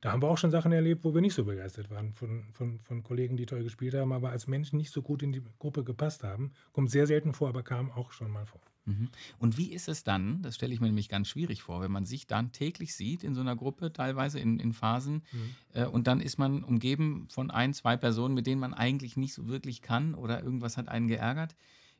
Da 0.00 0.10
haben 0.10 0.22
wir 0.22 0.28
auch 0.28 0.38
schon 0.38 0.50
Sachen 0.50 0.72
erlebt, 0.72 1.04
wo 1.04 1.14
wir 1.14 1.20
nicht 1.20 1.34
so 1.34 1.44
begeistert 1.44 1.88
waren 1.88 2.14
von, 2.14 2.48
von, 2.52 2.80
von 2.80 3.04
Kollegen, 3.04 3.36
die 3.36 3.46
toll 3.46 3.62
gespielt 3.62 3.94
haben, 3.94 4.12
aber 4.12 4.30
als 4.30 4.48
Menschen 4.48 4.76
nicht 4.76 4.90
so 4.90 5.02
gut 5.02 5.22
in 5.22 5.30
die 5.30 5.42
Gruppe 5.60 5.84
gepasst 5.84 6.24
haben. 6.24 6.50
Kommt 6.72 6.90
sehr 6.90 7.06
selten 7.06 7.32
vor, 7.32 7.48
aber 7.48 7.62
kam 7.62 7.92
auch 7.92 8.10
schon 8.10 8.28
mal 8.32 8.46
vor. 8.46 8.60
Mhm. 8.84 9.08
Und 9.38 9.58
wie 9.58 9.72
ist 9.72 9.88
es 9.88 10.02
dann, 10.02 10.42
das 10.42 10.56
stelle 10.56 10.74
ich 10.74 10.80
mir 10.80 10.88
nämlich 10.88 11.08
ganz 11.08 11.28
schwierig 11.28 11.62
vor, 11.62 11.80
wenn 11.80 11.92
man 11.92 12.04
sich 12.04 12.26
dann 12.26 12.52
täglich 12.52 12.94
sieht 12.94 13.22
in 13.22 13.34
so 13.34 13.40
einer 13.40 13.54
Gruppe, 13.54 13.92
teilweise 13.92 14.40
in, 14.40 14.58
in 14.58 14.72
Phasen, 14.72 15.22
mhm. 15.32 15.54
äh, 15.74 15.86
und 15.86 16.06
dann 16.06 16.20
ist 16.20 16.38
man 16.38 16.64
umgeben 16.64 17.28
von 17.30 17.50
ein, 17.50 17.74
zwei 17.74 17.96
Personen, 17.96 18.34
mit 18.34 18.46
denen 18.46 18.60
man 18.60 18.74
eigentlich 18.74 19.16
nicht 19.16 19.34
so 19.34 19.46
wirklich 19.46 19.82
kann 19.82 20.14
oder 20.14 20.42
irgendwas 20.42 20.76
hat 20.76 20.88
einen 20.88 21.08
geärgert. 21.08 21.54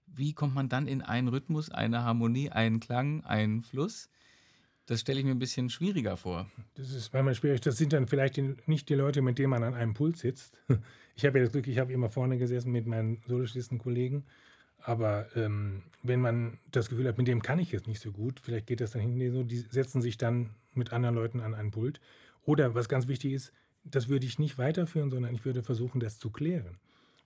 Wie 0.06 0.32
kommt 0.32 0.54
man 0.54 0.68
dann 0.68 0.88
in 0.88 1.02
einen 1.02 1.28
Rhythmus, 1.28 1.70
eine 1.70 2.02
Harmonie, 2.02 2.50
einen 2.50 2.80
Klang, 2.80 3.24
einen 3.24 3.62
Fluss? 3.62 4.10
Das 4.86 5.00
stelle 5.00 5.20
ich 5.20 5.24
mir 5.24 5.30
ein 5.30 5.38
bisschen 5.38 5.70
schwieriger 5.70 6.16
vor. 6.16 6.50
Das 6.74 6.90
ist 6.90 7.12
manchmal 7.12 7.36
schwierig. 7.36 7.60
Das 7.60 7.76
sind 7.76 7.92
dann 7.92 8.08
vielleicht 8.08 8.36
die, 8.36 8.56
nicht 8.66 8.88
die 8.88 8.94
Leute, 8.94 9.22
mit 9.22 9.38
denen 9.38 9.50
man 9.50 9.62
an 9.62 9.74
einem 9.74 9.94
Pult 9.94 10.16
sitzt. 10.16 10.58
Ich 11.14 11.26
habe 11.26 11.38
ja 11.38 11.44
das 11.44 11.52
Glück, 11.52 11.68
ich 11.68 11.78
habe 11.78 11.92
immer 11.92 12.08
vorne 12.08 12.38
gesessen 12.38 12.72
mit 12.72 12.86
meinen 12.86 13.20
Soloschlisten-Kollegen. 13.26 14.24
Aber 14.84 15.26
ähm, 15.36 15.82
wenn 16.02 16.20
man 16.20 16.58
das 16.70 16.88
Gefühl 16.88 17.06
hat, 17.06 17.18
mit 17.18 17.28
dem 17.28 17.42
kann 17.42 17.58
ich 17.58 17.70
jetzt 17.70 17.86
nicht 17.86 18.00
so 18.00 18.12
gut, 18.12 18.40
vielleicht 18.40 18.66
geht 18.66 18.80
das 18.80 18.92
dann 18.92 19.02
hinten 19.02 19.32
so, 19.32 19.42
die 19.44 19.58
setzen 19.58 20.02
sich 20.02 20.16
dann 20.16 20.50
mit 20.74 20.92
anderen 20.92 21.14
Leuten 21.14 21.40
an 21.40 21.54
einen 21.54 21.70
Pult. 21.70 22.00
Oder 22.44 22.74
was 22.74 22.88
ganz 22.88 23.06
wichtig 23.06 23.32
ist, 23.32 23.52
das 23.84 24.08
würde 24.08 24.26
ich 24.26 24.38
nicht 24.38 24.58
weiterführen, 24.58 25.10
sondern 25.10 25.34
ich 25.34 25.44
würde 25.44 25.62
versuchen, 25.62 26.00
das 26.00 26.18
zu 26.18 26.30
klären. 26.30 26.78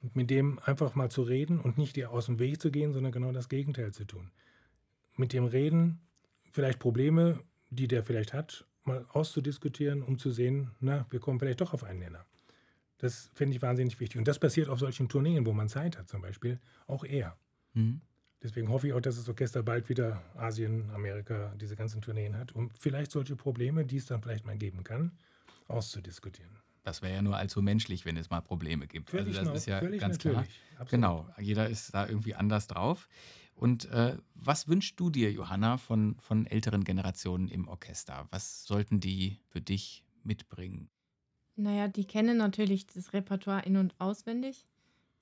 Und 0.02 0.14
mit 0.14 0.30
dem 0.30 0.58
einfach 0.64 0.94
mal 0.94 1.10
zu 1.10 1.22
reden 1.22 1.58
und 1.58 1.78
nicht 1.78 1.96
dir 1.96 2.10
aus 2.10 2.26
dem 2.26 2.38
Weg 2.38 2.60
zu 2.60 2.70
gehen, 2.70 2.92
sondern 2.92 3.12
genau 3.12 3.32
das 3.32 3.48
Gegenteil 3.48 3.92
zu 3.92 4.04
tun. 4.04 4.30
Mit 5.16 5.32
dem 5.32 5.44
Reden 5.44 6.00
vielleicht 6.50 6.78
Probleme, 6.78 7.40
die 7.70 7.88
der 7.88 8.04
vielleicht 8.04 8.32
hat, 8.32 8.66
mal 8.84 9.06
auszudiskutieren, 9.12 10.02
um 10.02 10.18
zu 10.18 10.30
sehen, 10.30 10.70
na, 10.80 11.06
wir 11.10 11.20
kommen 11.20 11.40
vielleicht 11.40 11.60
doch 11.60 11.72
auf 11.72 11.84
einen 11.84 11.98
Nenner. 11.98 12.24
Das 12.98 13.30
finde 13.34 13.56
ich 13.56 13.62
wahnsinnig 13.62 13.98
wichtig. 14.00 14.18
Und 14.18 14.28
das 14.28 14.38
passiert 14.38 14.68
auf 14.68 14.78
solchen 14.78 15.08
Tourneen, 15.08 15.44
wo 15.44 15.52
man 15.52 15.68
Zeit 15.68 15.98
hat, 15.98 16.08
zum 16.08 16.22
Beispiel, 16.22 16.60
auch 16.86 17.04
eher. 17.04 17.36
Mhm. 17.76 18.00
Deswegen 18.42 18.68
hoffe 18.68 18.88
ich 18.88 18.92
auch, 18.92 19.00
dass 19.00 19.16
das 19.16 19.28
Orchester 19.28 19.62
bald 19.62 19.88
wieder 19.88 20.22
Asien, 20.36 20.90
Amerika, 20.90 21.54
diese 21.60 21.74
ganzen 21.74 22.00
Tourneen 22.00 22.36
hat, 22.36 22.52
um 22.52 22.70
vielleicht 22.78 23.10
solche 23.10 23.34
Probleme, 23.34 23.84
die 23.84 23.96
es 23.96 24.06
dann 24.06 24.22
vielleicht 24.22 24.44
mal 24.44 24.56
geben 24.56 24.84
kann, 24.84 25.12
auszudiskutieren. 25.68 26.50
Das 26.82 27.02
wäre 27.02 27.14
ja 27.14 27.22
nur 27.22 27.36
allzu 27.36 27.62
menschlich, 27.62 28.04
wenn 28.04 28.16
es 28.16 28.30
mal 28.30 28.40
Probleme 28.42 28.86
gibt. 28.86 29.12
Also 29.12 29.24
völlig 29.24 29.38
also 29.38 29.52
das 29.52 29.66
noch, 29.66 29.76
ist 29.76 29.82
ja 29.82 29.98
ganz 29.98 30.18
klar. 30.18 30.46
Absolut. 30.74 30.90
Genau, 30.90 31.28
jeder 31.38 31.68
ist 31.68 31.92
da 31.94 32.06
irgendwie 32.06 32.34
anders 32.34 32.68
drauf. 32.68 33.08
Und 33.56 33.86
äh, 33.86 34.16
was 34.34 34.68
wünschst 34.68 35.00
du 35.00 35.10
dir, 35.10 35.32
Johanna, 35.32 35.78
von, 35.78 36.16
von 36.20 36.46
älteren 36.46 36.84
Generationen 36.84 37.48
im 37.48 37.66
Orchester? 37.68 38.28
Was 38.30 38.64
sollten 38.64 39.00
die 39.00 39.40
für 39.48 39.60
dich 39.60 40.04
mitbringen? 40.22 40.90
Naja, 41.56 41.88
die 41.88 42.04
kennen 42.04 42.36
natürlich 42.36 42.86
das 42.86 43.14
Repertoire 43.14 43.64
in- 43.64 43.78
und 43.78 43.98
auswendig. 43.98 44.66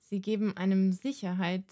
Sie 0.01 0.21
geben 0.21 0.55
einem 0.57 0.91
Sicherheit 0.91 1.63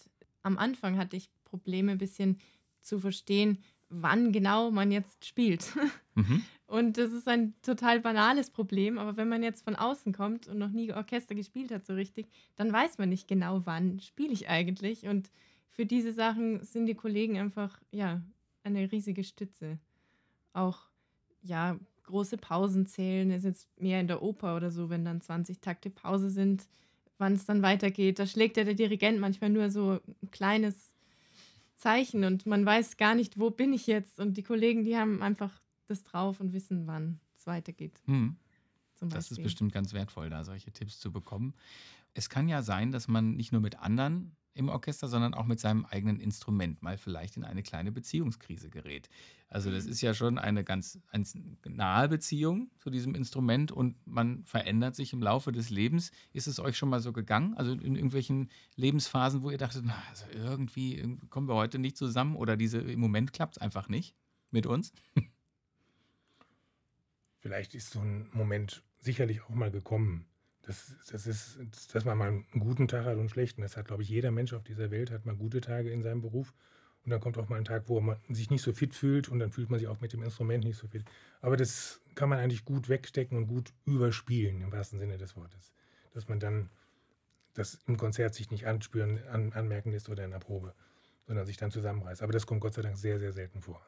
am 0.44 0.58
Anfang 0.58 0.98
hatte 0.98 1.18
ich 1.18 1.30
Probleme, 1.46 1.94
ein 1.94 1.98
bisschen 1.98 2.40
zu 2.82 3.00
verstehen, 3.00 3.64
wann 3.90 4.32
genau 4.32 4.72
man 4.72 4.92
jetzt 4.92 5.26
spielt. 5.26 5.74
Mhm. 6.16 6.44
Und 6.68 7.00
das 7.00 7.12
ist 7.12 7.28
ein 7.28 7.56
total 7.64 8.00
banales 8.00 8.52
Problem, 8.52 9.00
aber 9.00 9.18
wenn 9.18 9.30
man 9.30 9.42
jetzt 9.42 9.64
von 9.64 9.76
außen 9.76 10.14
kommt 10.14 10.48
und 10.48 10.60
noch 10.60 10.70
nie 10.70 10.94
Orchester 10.94 11.34
gespielt 11.34 11.72
hat 11.72 11.88
so 11.88 11.96
richtig, 11.96 12.28
dann 12.56 12.72
weiß 12.72 13.00
man 13.00 13.10
nicht 13.10 13.28
genau, 13.28 13.66
wann 13.66 14.00
spiele 14.00 14.32
ich 14.32 14.48
eigentlich. 14.48 15.08
Und 15.08 15.32
für 15.70 15.88
diese 15.88 16.14
Sachen 16.14 16.64
sind 16.64 16.86
die 16.86 16.94
Kollegen 16.94 17.40
einfach, 17.40 17.80
ja, 17.90 18.22
eine 18.64 18.92
riesige 18.92 19.24
Stütze. 19.24 19.80
Auch, 20.54 20.82
ja, 21.42 21.80
große 22.04 22.38
Pausen 22.38 22.86
zählen, 22.86 23.32
ist 23.32 23.44
jetzt 23.44 23.68
mehr 23.80 24.00
in 24.00 24.08
der 24.08 24.22
Oper 24.22 24.56
oder 24.56 24.70
so, 24.70 24.92
wenn 24.92 25.04
dann 25.04 25.20
20 25.20 25.62
Takte 25.62 25.90
Pause 25.90 26.30
sind, 26.30 26.68
wann 27.24 27.34
es 27.34 27.46
dann 27.46 27.62
weitergeht. 27.62 28.20
Da 28.20 28.28
schlägt 28.28 28.58
ja 28.58 28.66
der 28.66 28.74
Dirigent 28.74 29.20
manchmal 29.20 29.50
nur 29.50 29.72
so 29.72 30.00
ein 30.22 30.32
kleines 30.32 30.94
Zeichen 31.78 32.24
und 32.26 32.46
man 32.46 32.66
weiß 32.66 32.98
gar 32.98 33.16
nicht, 33.16 33.40
wo 33.40 33.50
bin 33.50 33.74
ich 33.74 33.88
jetzt. 33.88 34.20
Und 34.20 34.36
die 34.38 34.44
Kollegen, 34.44 34.84
die 34.84 34.98
haben 34.98 35.24
einfach 35.24 35.62
das 35.88 36.04
drauf 36.04 36.40
und 36.40 36.54
wissen, 36.54 36.86
wann 36.86 37.20
es 37.38 37.48
weitergeht. 37.48 38.02
Hm. 38.06 38.36
Das 39.02 39.32
ist 39.32 39.42
bestimmt 39.42 39.74
ganz 39.74 39.94
wertvoll, 39.94 40.30
da 40.30 40.44
solche 40.44 40.72
Tipps 40.72 41.00
zu 41.00 41.12
bekommen. 41.12 41.54
Es 42.14 42.30
kann 42.30 42.48
ja 42.48 42.62
sein, 42.62 42.92
dass 42.92 43.08
man 43.08 43.36
nicht 43.36 43.52
nur 43.52 43.60
mit 43.60 43.80
anderen 43.80 44.36
im 44.54 44.70
Orchester, 44.70 45.08
sondern 45.08 45.34
auch 45.34 45.46
mit 45.46 45.60
seinem 45.60 45.86
eigenen 45.86 46.20
Instrument 46.20 46.82
mal 46.82 46.98
vielleicht 46.98 47.38
in 47.38 47.44
eine 47.44 47.64
kleine 47.64 47.92
Beziehungskrise 47.92 48.70
gerät. 48.70 49.10
Also 49.50 49.72
das 49.72 49.86
ist 49.86 50.02
ja 50.02 50.14
schon 50.14 50.38
eine 50.38 50.64
ganz, 50.64 51.00
ganz 51.12 51.38
nahe 51.66 52.10
Beziehung 52.10 52.72
zu 52.80 52.90
diesem 52.90 53.14
Instrument 53.16 53.72
und 53.72 53.96
man 54.08 54.44
verändert 54.46 54.96
sich 54.96 55.14
im 55.14 55.22
Laufe 55.22 55.52
des 55.52 55.70
Lebens. 55.70 56.12
Ist 56.34 56.48
es 56.48 56.60
euch 56.60 56.78
schon 56.78 56.90
mal 56.90 57.02
so 57.02 57.14
gegangen? 57.14 57.56
Also 57.56 57.74
in 57.74 57.96
irgendwelchen 57.96 58.50
Lebensphasen, 58.76 59.44
wo 59.44 59.52
ihr 59.52 59.58
dachtet, 59.58 59.84
na, 59.86 60.02
also 60.10 60.26
irgendwie, 60.34 60.98
irgendwie 60.98 61.28
kommen 61.28 61.48
wir 61.48 61.56
heute 61.56 61.78
nicht 61.80 61.98
zusammen 61.98 62.36
oder 62.36 62.58
diese, 62.58 62.80
im 62.80 63.00
Moment 63.00 63.34
klappt 63.34 63.58
es 63.58 63.62
einfach 63.62 63.90
nicht 63.90 64.16
mit 64.50 64.66
uns? 64.66 64.92
Vielleicht 67.40 67.76
ist 67.76 67.92
so 67.92 68.00
ein 68.00 68.30
Moment 68.34 68.84
sicherlich 69.00 69.42
auch 69.44 69.50
mal 69.50 69.70
gekommen. 69.70 70.26
Das, 70.66 70.96
das 71.12 71.28
ist, 71.28 71.60
dass 71.94 72.06
man 72.06 72.18
mal 72.18 72.30
einen 72.30 72.46
guten 72.58 72.88
Tag 72.88 73.06
hat 73.06 73.14
und 73.14 73.20
einen 73.20 73.30
schlechten. 73.30 73.62
Das 73.62 73.76
hat, 73.76 73.88
glaube 73.88 74.04
ich, 74.04 74.10
jeder 74.10 74.32
Mensch 74.32 74.54
auf 74.54 74.64
dieser 74.64 74.92
Welt 74.92 75.12
hat 75.12 75.26
mal 75.26 75.36
gute 75.36 75.62
Tage 75.62 75.92
in 75.92 76.02
seinem 76.02 76.22
Beruf. 76.22 76.54
Und 77.04 77.12
dann 77.12 77.20
kommt 77.20 77.38
auch 77.38 77.50
mal 77.50 77.58
ein 77.58 77.66
Tag, 77.66 77.84
wo 77.88 78.00
man 78.00 78.18
sich 78.30 78.50
nicht 78.50 78.62
so 78.62 78.72
fit 78.72 78.94
fühlt 78.94 79.28
und 79.28 79.40
dann 79.40 79.52
fühlt 79.52 79.70
man 79.70 79.78
sich 79.78 79.90
auch 79.90 80.00
mit 80.00 80.14
dem 80.14 80.24
Instrument 80.24 80.64
nicht 80.64 80.78
so 80.78 80.88
fit. 80.88 81.04
Aber 81.42 81.58
das 81.58 82.00
kann 82.16 82.30
man 82.30 82.40
eigentlich 82.40 82.64
gut 82.64 82.88
wegstecken 82.88 83.38
und 83.38 83.48
gut 83.48 83.74
überspielen, 83.86 84.62
im 84.62 84.72
wahrsten 84.72 85.00
Sinne 85.00 85.18
des 85.18 85.36
Wortes. 85.36 85.74
Dass 86.14 86.30
man 86.30 86.40
dann 86.40 86.70
das 87.56 87.80
im 87.86 87.98
Konzert 87.98 88.34
sich 88.34 88.50
nicht 88.50 88.66
anspüren, 88.66 89.20
an, 89.28 89.52
anmerken 89.52 89.92
lässt 89.92 90.08
oder 90.08 90.24
in 90.24 90.32
der 90.32 90.40
Probe, 90.40 90.74
sondern 91.28 91.46
sich 91.46 91.58
dann 91.58 91.72
zusammenreißt. 91.72 92.24
Aber 92.24 92.32
das 92.32 92.46
kommt 92.46 92.62
Gott 92.62 92.74
sei 92.74 92.82
Dank 92.82 92.98
sehr, 92.98 93.20
sehr 93.20 93.34
selten 93.34 93.62
vor. 93.62 93.86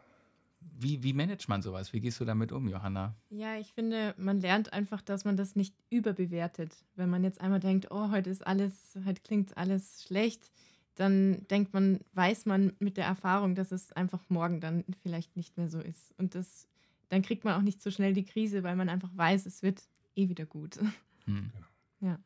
Wie, 0.78 1.04
wie 1.04 1.14
managt 1.14 1.48
man 1.48 1.62
sowas? 1.62 1.94
Wie 1.94 2.00
gehst 2.00 2.20
du 2.20 2.26
damit 2.26 2.52
um, 2.52 2.68
Johanna? 2.68 3.16
Ja, 3.30 3.58
ich 3.58 3.74
finde, 3.74 4.14
man 4.18 4.40
lernt 4.40 4.74
einfach, 4.74 5.02
dass 5.02 5.26
man 5.26 5.38
das 5.38 5.56
nicht 5.56 5.76
überbewertet. 5.90 6.76
Wenn 6.96 7.10
man 7.10 7.24
jetzt 7.24 7.42
einmal 7.42 7.60
denkt, 7.60 7.92
oh, 7.92 8.12
heute 8.12 8.30
ist 8.30 8.46
alles, 8.46 8.98
heute 9.06 9.22
klingt 9.22 9.58
alles 9.58 10.04
schlecht, 10.04 10.52
dann 10.96 11.46
denkt 11.50 11.74
man, 11.74 12.00
weiß 12.14 12.46
man 12.46 12.74
mit 12.80 12.98
der 12.98 13.06
Erfahrung, 13.06 13.56
dass 13.56 13.72
es 13.72 13.92
einfach 13.94 14.22
morgen 14.30 14.60
dann 14.60 14.84
vielleicht 15.02 15.36
nicht 15.36 15.58
mehr 15.58 15.70
so 15.70 15.80
ist. 15.80 16.14
Und 16.18 16.36
das, 16.36 16.68
dann 17.10 17.22
kriegt 17.22 17.44
man 17.44 17.56
auch 17.56 17.62
nicht 17.62 17.82
so 17.82 17.92
schnell 17.92 18.14
die 18.14 18.26
Krise, 18.26 18.64
weil 18.64 18.76
man 18.76 18.90
einfach 18.90 19.12
weiß, 19.16 19.46
es 19.46 19.62
wird 19.62 19.84
eh 20.16 20.30
wieder 20.30 20.46
gut. 20.46 20.80
Hm. 21.28 21.50
Genau. 21.52 22.12
Ja. 22.14 22.20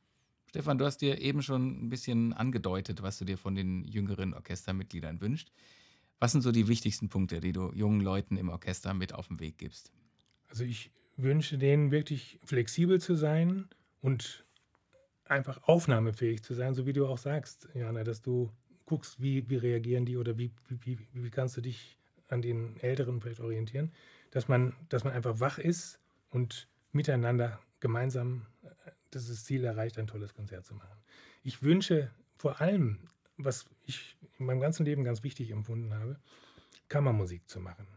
Stefan, 0.49 0.77
du 0.77 0.83
hast 0.83 0.97
dir 0.97 1.21
eben 1.21 1.41
schon 1.41 1.85
ein 1.85 1.89
bisschen 1.89 2.33
angedeutet, 2.33 3.01
was 3.01 3.17
du 3.17 3.23
dir 3.23 3.37
von 3.37 3.55
den 3.55 3.85
jüngeren 3.85 4.33
Orchestermitgliedern 4.33 5.21
wünschst. 5.21 5.53
Was 6.19 6.33
sind 6.33 6.41
so 6.41 6.51
die 6.51 6.67
wichtigsten 6.67 7.09
Punkte, 7.09 7.39
die 7.39 7.53
du 7.53 7.71
jungen 7.73 8.01
Leuten 8.01 8.37
im 8.37 8.49
Orchester 8.49 8.93
mit 8.93 9.13
auf 9.13 9.27
den 9.27 9.39
Weg 9.39 9.57
gibst? 9.57 9.91
Also 10.49 10.63
ich 10.63 10.91
wünsche 11.15 11.57
denen 11.57 11.91
wirklich 11.91 12.39
flexibel 12.43 12.99
zu 12.99 13.15
sein 13.15 13.69
und 14.01 14.45
einfach 15.25 15.63
aufnahmefähig 15.63 16.43
zu 16.43 16.53
sein, 16.53 16.73
so 16.73 16.85
wie 16.85 16.93
du 16.93 17.07
auch 17.07 17.17
sagst, 17.17 17.69
Jana, 17.73 18.03
dass 18.03 18.21
du 18.21 18.51
guckst, 18.85 19.21
wie, 19.21 19.49
wie 19.49 19.57
reagieren 19.57 20.05
die 20.05 20.17
oder 20.17 20.37
wie, 20.37 20.51
wie, 20.67 20.97
wie 21.13 21.29
kannst 21.29 21.55
du 21.55 21.61
dich 21.61 21.97
an 22.27 22.41
den 22.41 22.79
Älteren 22.79 23.21
vielleicht 23.21 23.39
orientieren, 23.39 23.91
dass 24.31 24.47
man, 24.47 24.75
dass 24.89 25.03
man 25.03 25.13
einfach 25.13 25.39
wach 25.39 25.57
ist 25.57 25.99
und 26.29 26.67
miteinander 26.91 27.59
gemeinsam 27.79 28.45
äh, 28.63 28.91
das 29.11 29.43
Ziel 29.43 29.63
erreicht, 29.63 29.97
ein 29.97 30.07
tolles 30.07 30.33
Konzert 30.33 30.65
zu 30.65 30.75
machen. 30.75 30.97
Ich 31.43 31.63
wünsche 31.63 32.11
vor 32.35 32.61
allem, 32.61 32.99
was 33.39 33.65
ich 33.85 34.17
in 34.37 34.45
meinem 34.45 34.59
ganzen 34.59 34.85
Leben 34.85 35.03
ganz 35.03 35.23
wichtig 35.23 35.51
empfunden 35.51 35.93
habe, 35.93 36.19
Kammermusik 36.89 37.49
zu 37.49 37.59
machen. 37.59 37.87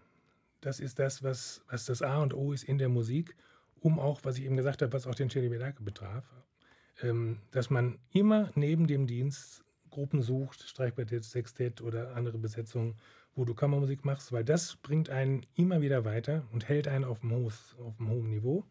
Das 0.60 0.80
ist 0.80 0.98
das, 0.98 1.22
was, 1.22 1.62
was 1.68 1.86
das 1.86 2.02
A 2.02 2.22
und 2.22 2.34
O 2.34 2.52
ist 2.52 2.64
in 2.64 2.78
der 2.78 2.88
Musik, 2.88 3.36
um 3.80 3.98
auch, 3.98 4.20
was 4.22 4.38
ich 4.38 4.44
eben 4.44 4.56
gesagt 4.56 4.80
habe, 4.80 4.92
was 4.92 5.06
auch 5.06 5.14
den 5.14 5.28
Celibidache 5.28 5.82
betraf, 5.82 6.24
ähm, 7.02 7.40
dass 7.50 7.68
man 7.68 7.98
immer 8.12 8.50
neben 8.54 8.86
dem 8.86 9.06
Dienst 9.06 9.64
Gruppen 9.90 10.22
sucht, 10.22 10.62
Streichquartett, 10.62 11.24
Sextett 11.24 11.80
oder 11.82 12.16
andere 12.16 12.38
Besetzungen, 12.38 12.96
wo 13.34 13.44
du 13.44 13.54
Kammermusik 13.54 14.04
machst, 14.04 14.32
weil 14.32 14.44
das 14.44 14.76
bringt 14.76 15.10
einen 15.10 15.44
immer 15.54 15.80
wieder 15.80 16.04
weiter 16.04 16.46
und 16.52 16.68
hält 16.68 16.88
einen 16.88 17.04
auf 17.04 17.20
dem, 17.20 17.32
hohes, 17.32 17.76
auf 17.78 17.96
dem 17.96 18.08
hohen 18.08 18.30
Niveau. 18.30 18.64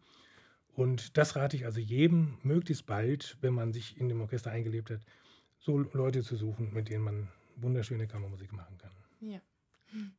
Und 0.73 1.17
das 1.17 1.35
rate 1.35 1.57
ich 1.57 1.65
also 1.65 1.79
jedem, 1.79 2.37
möglichst 2.43 2.85
bald, 2.85 3.37
wenn 3.41 3.53
man 3.53 3.73
sich 3.73 3.99
in 3.99 4.07
dem 4.07 4.21
Orchester 4.21 4.51
eingelebt 4.51 4.89
hat, 4.89 5.01
so 5.61 5.77
Leute 5.77 6.23
zu 6.23 6.35
suchen, 6.35 6.73
mit 6.73 6.89
denen 6.89 7.03
man 7.03 7.27
wunderschöne 7.55 8.07
Kammermusik 8.07 8.51
machen 8.51 8.77
kann. 8.77 8.91
Ja. 9.21 9.39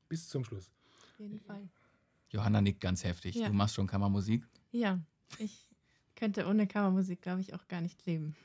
Bis 0.08 0.28
zum 0.28 0.44
Schluss. 0.44 0.70
Auf 1.12 1.18
jeden 1.18 1.40
Fall. 1.40 1.68
Johanna 2.30 2.60
nickt 2.60 2.80
ganz 2.80 3.04
heftig. 3.04 3.34
Ja. 3.34 3.48
Du 3.48 3.52
machst 3.52 3.74
schon 3.74 3.86
Kammermusik? 3.86 4.46
Ja, 4.70 5.00
ich 5.38 5.66
könnte 6.14 6.46
ohne 6.46 6.66
Kammermusik, 6.66 7.20
glaube 7.20 7.40
ich, 7.40 7.54
auch 7.54 7.66
gar 7.68 7.80
nicht 7.80 8.06
leben. 8.06 8.36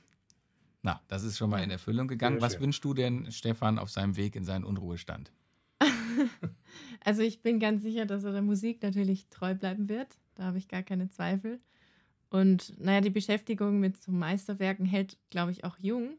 Na, 0.81 1.01
das 1.07 1.23
ist 1.23 1.37
schon 1.37 1.49
mal 1.49 1.63
in 1.63 1.69
Erfüllung 1.69 2.07
gegangen. 2.07 2.41
Was 2.41 2.59
wünschst 2.59 2.83
du 2.83 2.93
denn 2.93 3.31
Stefan 3.31 3.79
auf 3.79 3.89
seinem 3.89 4.15
Weg 4.15 4.35
in 4.35 4.43
seinen 4.43 4.63
Unruhestand? 4.63 5.31
also 7.03 7.21
ich 7.21 7.41
bin 7.41 7.59
ganz 7.59 7.83
sicher, 7.83 8.05
dass 8.05 8.23
er 8.23 8.31
der 8.31 8.41
Musik 8.41 8.81
natürlich 8.81 9.27
treu 9.27 9.53
bleiben 9.53 9.89
wird. 9.89 10.17
Da 10.35 10.43
habe 10.43 10.57
ich 10.57 10.67
gar 10.67 10.83
keine 10.83 11.09
Zweifel. 11.09 11.59
Und 12.29 12.77
naja, 12.79 13.01
die 13.01 13.09
Beschäftigung 13.09 13.79
mit 13.79 14.01
so 14.01 14.11
Meisterwerken 14.11 14.85
hält, 14.85 15.17
glaube 15.29 15.51
ich, 15.51 15.63
auch 15.63 15.77
jung. 15.79 16.17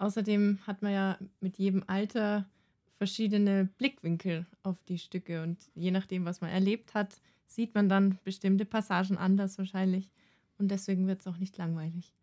Außerdem 0.00 0.58
hat 0.66 0.80
man 0.80 0.92
ja 0.92 1.18
mit 1.40 1.58
jedem 1.58 1.84
Alter 1.86 2.48
verschiedene 2.96 3.68
Blickwinkel 3.76 4.46
auf 4.62 4.82
die 4.84 4.98
Stücke 4.98 5.42
und 5.42 5.58
je 5.74 5.90
nachdem, 5.90 6.24
was 6.24 6.40
man 6.40 6.48
erlebt 6.48 6.94
hat, 6.94 7.20
sieht 7.44 7.74
man 7.74 7.90
dann 7.90 8.18
bestimmte 8.24 8.64
Passagen 8.64 9.18
anders 9.18 9.58
wahrscheinlich 9.58 10.10
und 10.56 10.70
deswegen 10.70 11.06
wird 11.06 11.20
es 11.20 11.26
auch 11.26 11.36
nicht 11.36 11.58
langweilig. 11.58 12.14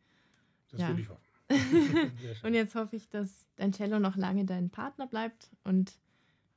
Das 0.71 0.81
ja. 0.81 0.87
würde 0.87 1.01
ich 1.01 1.09
hoffen. 1.09 1.23
und 2.43 2.55
jetzt 2.55 2.73
hoffe 2.73 2.95
ich, 2.95 3.09
dass 3.09 3.45
dein 3.57 3.73
Cello 3.73 3.99
noch 3.99 4.15
lange 4.15 4.45
dein 4.45 4.71
Partner 4.71 5.05
bleibt 5.05 5.51
und 5.63 5.99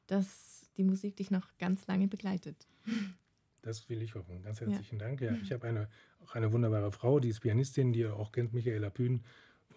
dass 0.07 0.71
die 0.79 0.85
Musik 0.85 1.17
dich 1.17 1.31
noch 1.31 1.49
ganz 1.59 1.87
lange 1.87 2.09
begleitet. 2.09 2.67
Das 3.61 3.91
will 3.91 4.01
ich 4.01 4.15
hoffen. 4.15 4.43
Ganz 4.43 4.63
herzlichen 4.63 4.99
ja. 4.99 5.07
Dank. 5.07 5.21
Ja, 5.21 5.33
ich 5.43 5.53
habe 5.53 5.69
eine, 5.69 5.89
auch 6.25 6.35
eine 6.35 6.51
wunderbare 6.51 6.93
Frau, 6.93 7.21
die 7.21 7.29
ist 7.29 7.41
Pianistin, 7.41 7.93
die 7.93 8.01
ihr 8.01 8.17
auch 8.17 8.33
kennt, 8.33 8.55
Michaela 8.55 8.89
Pühn. 8.89 9.23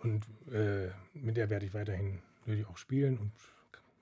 Und 0.04 0.28
äh, 0.52 0.90
mit 1.14 1.38
der 1.38 1.50
werde 1.50 1.66
ich 1.66 1.74
weiterhin 1.74 2.20
natürlich 2.46 2.68
auch 2.68 2.78
spielen 2.78 3.18
und 3.18 3.32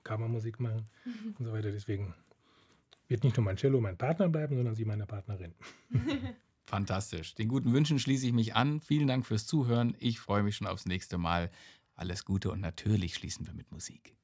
Kammermusik 0.04 0.60
machen 0.60 0.88
mhm. 1.04 1.34
und 1.38 1.44
so 1.44 1.52
weiter. 1.52 1.70
Deswegen 1.70 2.14
wird 3.08 3.24
nicht 3.24 3.36
nur 3.36 3.44
mein 3.44 3.56
Cello 3.56 3.80
mein 3.80 3.96
Partner 3.96 4.28
bleiben, 4.28 4.56
sondern 4.56 4.74
sie 4.74 4.84
meine 4.84 5.06
Partnerin. 5.06 5.54
Fantastisch. 6.66 7.34
Den 7.34 7.48
guten 7.48 7.72
Wünschen 7.72 7.98
schließe 7.98 8.26
ich 8.26 8.32
mich 8.32 8.54
an. 8.54 8.80
Vielen 8.80 9.06
Dank 9.06 9.26
fürs 9.26 9.46
Zuhören. 9.46 9.94
Ich 9.98 10.20
freue 10.20 10.42
mich 10.42 10.56
schon 10.56 10.66
aufs 10.66 10.86
nächste 10.86 11.18
Mal. 11.18 11.50
Alles 11.94 12.24
Gute 12.24 12.50
und 12.50 12.60
natürlich 12.60 13.14
schließen 13.14 13.46
wir 13.46 13.54
mit 13.54 13.70
Musik. 13.70 14.14